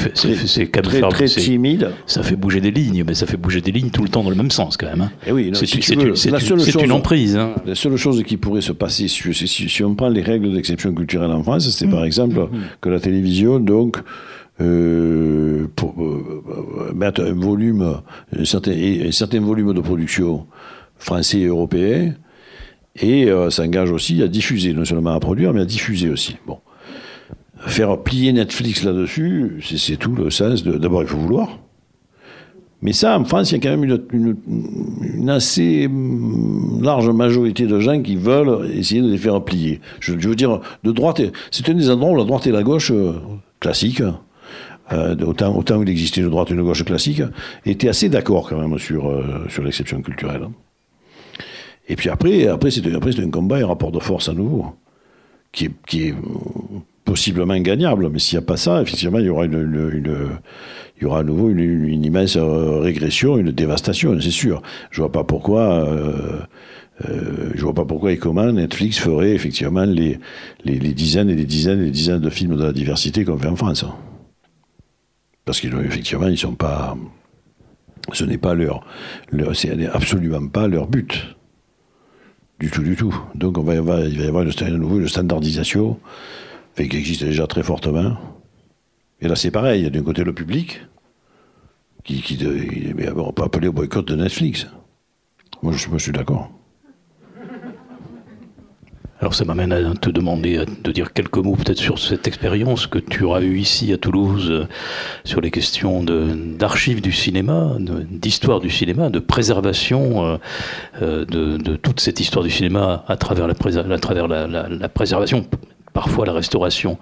[0.72, 1.92] très, très, très timide.
[2.06, 4.30] ça fait bouger des lignes, mais ça fait bouger des lignes tout le temps dans
[4.30, 5.02] le même sens quand même.
[5.02, 5.12] hein.
[5.28, 6.02] Eh oui, non, c'est si une-
[6.84, 7.36] une, emprise.
[7.36, 7.54] hein.
[7.66, 10.54] La seule chose qui pourrait se passer, si, si- si- si on prend les règles
[10.54, 11.92] d'exception culturelle en France, c'est Mmh.
[11.92, 12.48] par exemple
[12.80, 13.98] que la télévision, donc,
[14.62, 16.44] euh, pour euh,
[16.90, 17.98] euh, mettre un volume,
[18.38, 20.46] un certain, et un certain volume de production
[20.98, 22.14] français et européen,
[23.00, 26.38] et euh, s'engage aussi à diffuser, non seulement à produire, mais à diffuser aussi.
[26.48, 26.60] Bon.
[27.68, 30.78] Faire plier Netflix là-dessus, c'est tout le sens de.
[30.78, 31.60] D'abord, il faut vouloir.
[32.82, 37.80] Mais ça, en France, il y a quand même une, assez hum, large majorité de
[37.80, 39.82] gens qui veulent essayer de les faire plier.
[40.00, 42.92] Je, veux dire, de droite, c'est un des endroits où la droite et la gauche
[42.92, 43.14] euh,
[43.60, 44.04] classique,
[44.92, 47.24] euh, autant, autant il existait une droite et une gauche classique,
[47.66, 50.48] étaient assez d'accord quand même sur, euh, sur l'exception culturelle.
[51.88, 54.76] Et puis après, après c'est un combat et un rapport de force à nouveau,
[55.52, 56.16] qui est, qui est
[57.04, 58.10] possiblement gagnable.
[58.10, 59.92] Mais s'il n'y a pas ça, effectivement, il y aura, une,
[60.98, 64.62] il y aura à nouveau une, immense euh, régression, une dévastation, c'est sûr.
[64.92, 65.86] Je vois pas pourquoi.
[65.88, 66.40] euh,
[67.04, 70.18] euh, je vois pas pourquoi et comment Netflix ferait effectivement les,
[70.64, 73.38] les, les dizaines et les dizaines et les dizaines de films de la diversité qu'on
[73.38, 73.86] fait en France.
[75.44, 76.98] Parce qu'effectivement, ils sont pas.
[78.14, 78.86] Ce n'est pas leur,
[79.32, 81.36] leur c'est absolument pas leur but.
[82.60, 83.14] Du tout, du tout.
[83.36, 86.00] Donc on va, il va y avoir une, standardisation
[86.76, 88.18] qui existe déjà très fortement.
[89.22, 89.82] Et là, c'est pareil.
[89.82, 90.82] Il y a d'un côté le public
[92.04, 92.38] qui, qui
[93.16, 94.68] on peut appeler au boycott de Netflix.
[95.64, 96.52] Moi, je, moi, je suis d'accord.
[99.22, 103.00] Alors ça m'amène à te demander de dire quelques mots peut-être sur cette expérience que
[103.00, 104.68] tu auras eue ici à Toulouse euh,
[105.24, 110.38] sur les questions d'archives du cinéma, d'histoire du cinéma, de préservation euh,
[111.02, 115.48] euh, de, toute cette histoire du cinéma à travers la, préservation,
[115.94, 116.98] parfois la restauration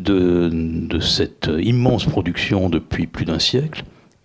[0.00, 3.84] de cette immense production depuis plus d'un siècle.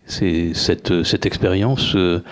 [0.10, 2.24] Cette, cette expérience, euh,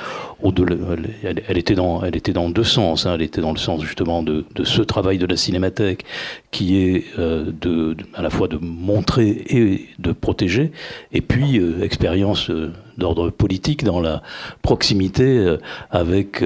[1.23, 3.05] elle, était dans, elle était dans deux sens.
[3.05, 3.13] hein.
[3.13, 6.03] Elle était dans le sens justement de, ce travail de la cinémathèque
[6.49, 10.71] qui est euh, à la fois de montrer et de protéger,
[11.13, 12.49] et puis euh, expérience
[12.97, 14.23] d'ordre politique dans la
[14.63, 15.55] proximité
[15.91, 16.41] avec,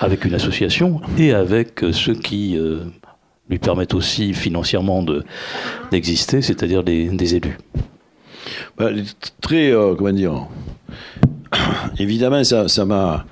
[0.00, 2.58] avec une association et avec ceux qui
[3.48, 5.24] lui permettent aussi financièrement de-
[5.90, 7.56] d'exister, c'est-à-dire des élus.
[8.78, 8.90] Bah,
[9.40, 10.48] très, euh, comment dire,
[11.98, 13.24] évidemment, ça, ça m'a,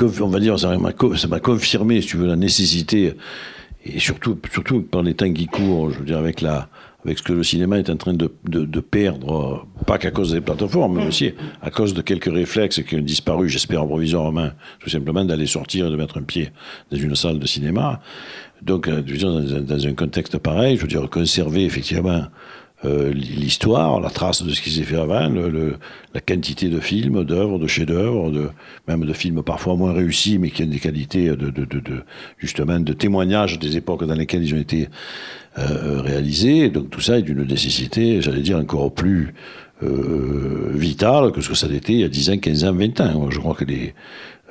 [0.00, 3.14] on va dire, ça m'a, confirmé, si tu veux, la nécessité,
[3.84, 6.68] et surtout, surtout par les temps qui courent, je veux dire, avec la,
[7.04, 10.40] avec ce que le cinéma est en train de, perdre, euh, pas qu'à cause des
[10.40, 14.50] plateformes, mais aussi à cause de quelques réflexes qui ont disparu, j'espère provisoirement,
[14.80, 16.50] tout simplement d'aller sortir et de mettre un pied
[16.90, 18.00] dans une salle de cinéma.
[18.62, 22.24] Donc, euh, dans un contexte pareil, je veux dire, conserver effectivement
[22.84, 25.76] euh, l'histoire, la trace de ce qui s'est fait avant, le-
[26.14, 28.50] la quantité de films, d'œuvres, de chefs-d'œuvre, de,
[28.86, 31.80] même de films parfois moins réussis, mais qui ont des qualités de, de,
[32.38, 34.88] justement de témoignages des époques dans lesquelles ils ont été
[35.58, 36.68] euh, réalisés.
[36.70, 39.34] Donc tout ça est d'une nécessité, j'allais dire, encore plus
[39.82, 43.00] euh, vitale que ce que ça l'était il y a 10 ans, 15 ans, 20
[43.00, 43.30] ans.
[43.30, 43.94] Je crois que les,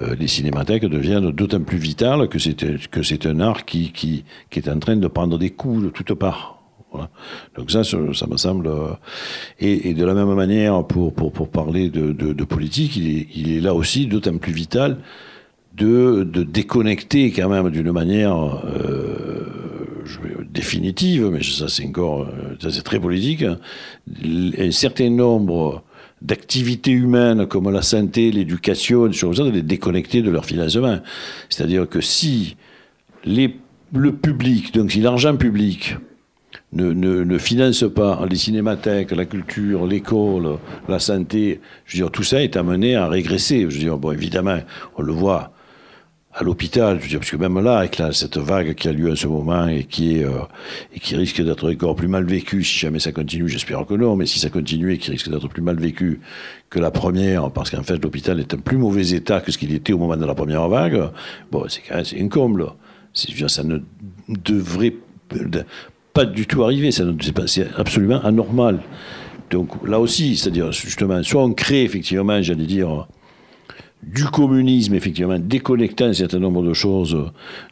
[0.02, 2.56] euh, cinémathèques deviennent d'autant plus vitales que c'est
[2.92, 5.90] que c'est un art qui, qui, qui est en train de prendre des coups de
[5.90, 6.57] toutes parts.
[7.58, 8.68] Donc ça, ça me semble...
[8.68, 8.94] euh,
[9.60, 13.74] Et, de la même manière, pour, pour, pour parler de, de, politique, il est, là
[13.74, 14.98] aussi d'autant plus vital
[15.76, 18.36] de, de déconnecter quand même d'une manière
[18.66, 19.46] euh,
[20.50, 23.58] définitive, mais ça c'est encore, euh, ça c'est très politique, hein,
[24.58, 25.84] un certain nombre
[26.22, 30.98] d'activités humaines comme la santé, l'éducation, comme ça, de les déconnecter de leur financement.
[31.50, 32.56] C'est-à-dire que si
[33.24, 33.56] les,
[33.94, 35.96] le public, donc si l'argent public
[36.74, 40.58] ne, finance pas les cinémathèques, la culture, l'école,
[40.88, 43.62] la santé, je veux dire, tout ça est amené à régresser.
[43.62, 44.60] Je veux dire, bon, évidemment,
[44.98, 45.54] on le voit
[46.34, 49.68] à l'hôpital, parce que même là, avec cette vague qui a lieu en ce moment
[49.68, 50.42] et qui, est, euh,
[50.94, 54.16] et qui risque d'être encore plus mal vécue, si jamais ça continue, j'espère que non,
[54.16, 56.20] mais si ça continue et qui risque d'être plus mal vécue
[56.70, 59.74] que la première, parce qu'en fait l'hôpital est en plus mauvais état que ce qu'il
[59.74, 61.10] était au moment de la première vague,
[61.52, 62.68] bon, c'est quand même c'est comble.
[63.14, 63.80] Ça ne
[64.28, 64.94] devrait
[66.18, 68.80] pas du tout arriver, c'est absolument anormal.
[69.52, 73.08] Donc là aussi, c'est-à-dire justement, soit on crée effectivement, j'allais dire,
[74.02, 77.16] du communisme, effectivement, déconnectant un certain nombre de choses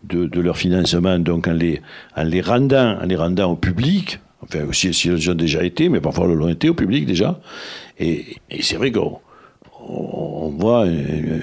[0.04, 1.82] de, leur financement, donc en les,
[2.16, 5.89] en les, rendant, en les rendant au public, enfin, aussi si elles ont déjà été,
[5.89, 7.39] mais parfois elles l'ont été au public déjà.
[8.00, 8.26] Et,
[8.62, 9.22] c'est vrai qu'on
[9.88, 10.88] on voit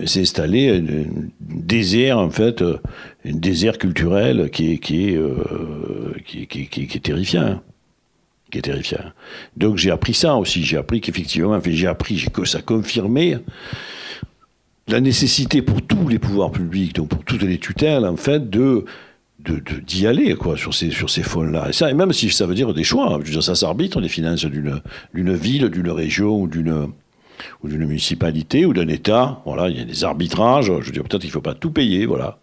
[0.06, 1.04] s'installer un
[1.40, 7.60] désert, en fait, un désert culturel qui est, qui est, euh, qui, est terrifiant
[8.50, 9.04] qui est terrifiant.
[9.56, 10.62] Donc j'ai appris ça aussi.
[10.62, 13.38] J'ai appris qu'effectivement, j'ai appris que ça confirmait
[14.88, 18.84] la nécessité pour tous les pouvoirs publics, donc pour toutes les tutelles, en fait, de
[19.86, 22.54] d'y aller quoi sur ces sur ces fonds-là et ça et même si ça veut
[22.54, 24.80] dire des choix dire ça s'arbitre les finances d'une
[25.14, 26.92] d'une ville d'une région ou d'une
[27.62, 31.02] ou d'une municipalité ou d'un État voilà il y a des arbitrages je veux dire
[31.02, 32.38] peut-être qu'il faut pas tout payer voilà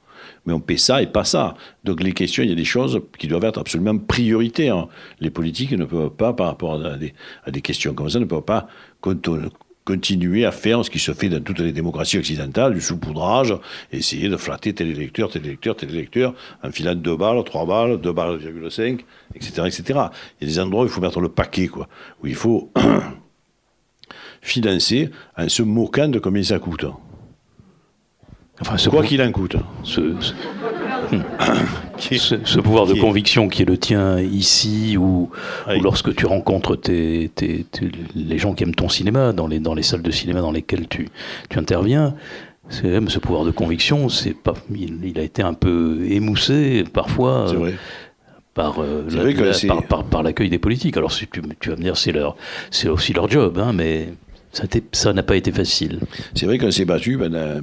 [0.45, 3.01] mais on paie ça et pas ça donc les questions il y a des choses
[3.17, 4.87] qui doivent être absolument prioritaires
[5.19, 7.13] les politiques ne peuvent pas par rapport à des,
[7.45, 8.67] à des questions comme ça ne peuvent pas
[9.89, 13.55] continuer à faire ce qui se fait dans toutes les démocraties occidentales, du saupoudrage,
[13.91, 17.99] essayer de flatter tel électeur, tel électeur, tel électeur, en filant deux balles, trois balles,
[17.99, 18.99] deux balles, 2,5,
[19.33, 19.81] etc., etc.
[20.39, 21.87] Il y a des endroits où il faut mettre le paquet, quoi,
[22.21, 22.71] où il faut
[24.41, 26.85] financer en se moquant de combien ça coûte.
[28.61, 29.55] Enfin, quoi qu'il en coûte?
[31.97, 35.29] ce, pouvoir de conviction qui est le tien ici ou,
[35.81, 37.31] lorsque tu rencontres tes,
[38.15, 40.87] les gens qui aiment ton cinéma dans les, dans les salles de cinéma dans lesquelles
[40.87, 41.07] tu,
[41.49, 42.15] tu interviens,
[42.69, 47.49] c'est ce pouvoir de conviction, c'est pas, il, a été un peu émoussé parfois.
[47.49, 47.71] Euh,
[48.53, 49.07] par, euh,
[49.87, 50.97] par, par, l'accueil des politiques.
[50.97, 52.35] Alors tu, tu vas me dire c'est leur
[52.71, 54.09] c'est aussi leur job, hein, mais
[54.51, 55.99] ça n'a pas été facile.
[56.35, 57.61] C'est vrai qu'on s'est battu pendant, euh,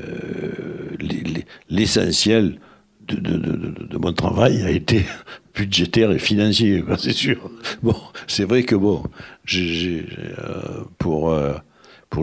[0.00, 0.96] euh,
[1.70, 2.58] l'essentiel
[3.06, 5.04] de, mon travail a été
[5.54, 7.50] budgétaire et financier, c'est sûr.
[7.82, 7.96] Bon,
[8.26, 9.02] c'est vrai que bon,
[9.54, 11.30] euh, pour,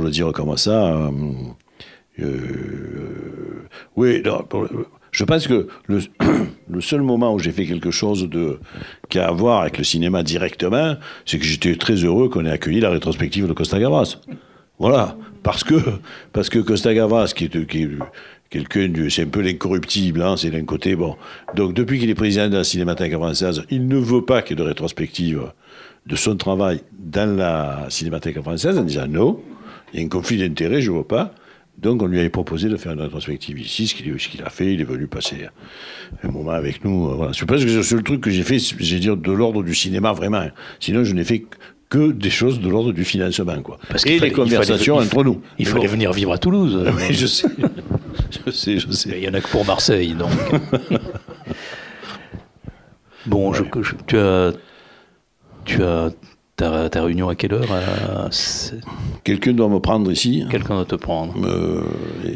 [0.01, 1.09] le dire comme ça,
[3.95, 4.23] oui,
[5.16, 8.59] je pense que le, seul moment où j'ai fait quelque chose de,
[9.09, 10.95] qui a à voir avec le cinéma directement,
[11.26, 14.18] c'est que j'étais très heureux qu'on ait accueilli la rétrospective de Costa Gavras.
[14.78, 15.16] Voilà.
[15.41, 15.76] Parce que,
[16.34, 17.89] parce que Costa Gavras, qui est,
[18.49, 21.16] quelqu'un c'est un peu l'incorruptible, hein, c'est d'un côté, bon.
[21.55, 24.61] Donc, depuis qu'il est président de la Cinémathèque française, il ne veut pas qu'il y
[24.61, 25.43] ait de rétrospective
[26.07, 29.39] de son travail dans la Cinémathèque française en disant non,
[29.93, 31.34] il y a un conflit d'intérêts, je ne veux pas.
[31.78, 34.82] Donc on lui avait proposé de faire une rétrospective ici, ce qu'il a fait, il
[34.82, 35.47] est venu passer
[36.23, 37.15] un moment avec nous.
[37.15, 37.32] Voilà.
[37.34, 39.76] Je pense que c'est le seul truc que j'ai fait, j'ai dire, de l'ordre du
[39.76, 40.47] cinéma vraiment.
[40.80, 41.45] Sinon, je n'ai fait
[41.89, 43.61] que des choses de l'ordre du financement.
[43.61, 43.78] Quoi.
[43.89, 45.41] Parce et les conversations entre nous.
[45.59, 46.91] Il fallait venir vivre à Toulouse.
[46.97, 47.47] oui, je sais.
[48.45, 49.11] je sais, je sais.
[49.15, 50.32] Il n'y en a que pour Marseille, donc.
[53.26, 53.63] bon, je,
[54.07, 54.53] tu as...
[55.65, 56.11] Tu as
[56.55, 58.29] ta, ta, réunion à quelle heure
[59.23, 60.45] Quelqu'un doit me prendre ici.
[60.49, 61.33] Quelqu'un doit te prendre.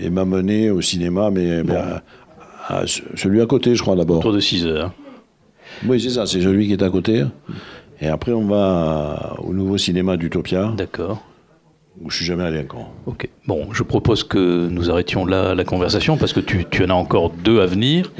[0.01, 1.61] et m'amener au cinéma, mais,
[2.67, 2.83] à,
[3.15, 4.19] celui à côté, je crois, d'abord.
[4.19, 4.93] Autour de 6 heures.
[5.87, 7.23] Oui, c'est ça, c'est celui qui est à côté.
[8.01, 10.73] Et après, on va au nouveau cinéma d'Utopia.
[10.77, 11.23] D'accord.
[12.01, 12.91] Où je suis jamais allé encore.
[13.07, 13.27] Ok.
[13.45, 16.93] Bon, je propose que nous arrêtions là la conversation parce que tu, tu en as
[16.93, 18.11] encore deux à venir.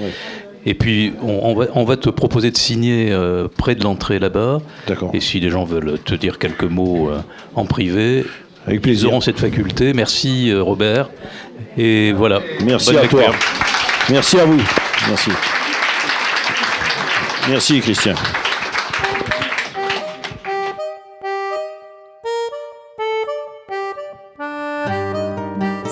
[0.65, 4.59] Et puis, on, va, on, va, te proposer de signer euh, près de l'entrée là-bas.
[4.87, 5.11] D'accord.
[5.13, 7.19] Et si des gens veulent te dire quelques mots euh,
[7.55, 8.25] en privé,
[8.67, 9.05] Avec plaisir.
[9.05, 9.93] ils auront cette faculté.
[9.93, 11.09] Merci, euh, Robert.
[11.77, 12.41] Et voilà.
[12.63, 13.31] Merci à toi.
[14.09, 14.61] Merci à vous.
[15.07, 15.31] Merci.
[17.49, 18.15] Merci, Christian.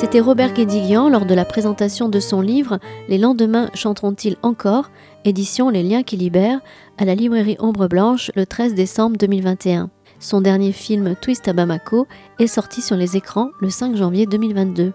[0.08, 2.80] C'était Robert Guédiguian lors de la présentation de son livre
[3.10, 4.90] Les lendemains chanteront-ils encore?
[5.26, 6.62] Édition Les liens qui libèrent
[6.98, 9.90] à la librairie Ombre Blanche le 13 décembre 2021.
[10.22, 12.08] Son dernier film Twist à Bamako
[12.40, 14.94] est sorti sur les écrans le 5 janvier 2022.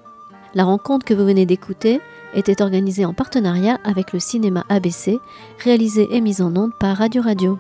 [0.55, 2.01] La rencontre que vous venez d'écouter
[2.33, 5.19] était organisée en partenariat avec le cinéma ABC,
[5.63, 7.59] réalisée et mise en onde par Radio Radio.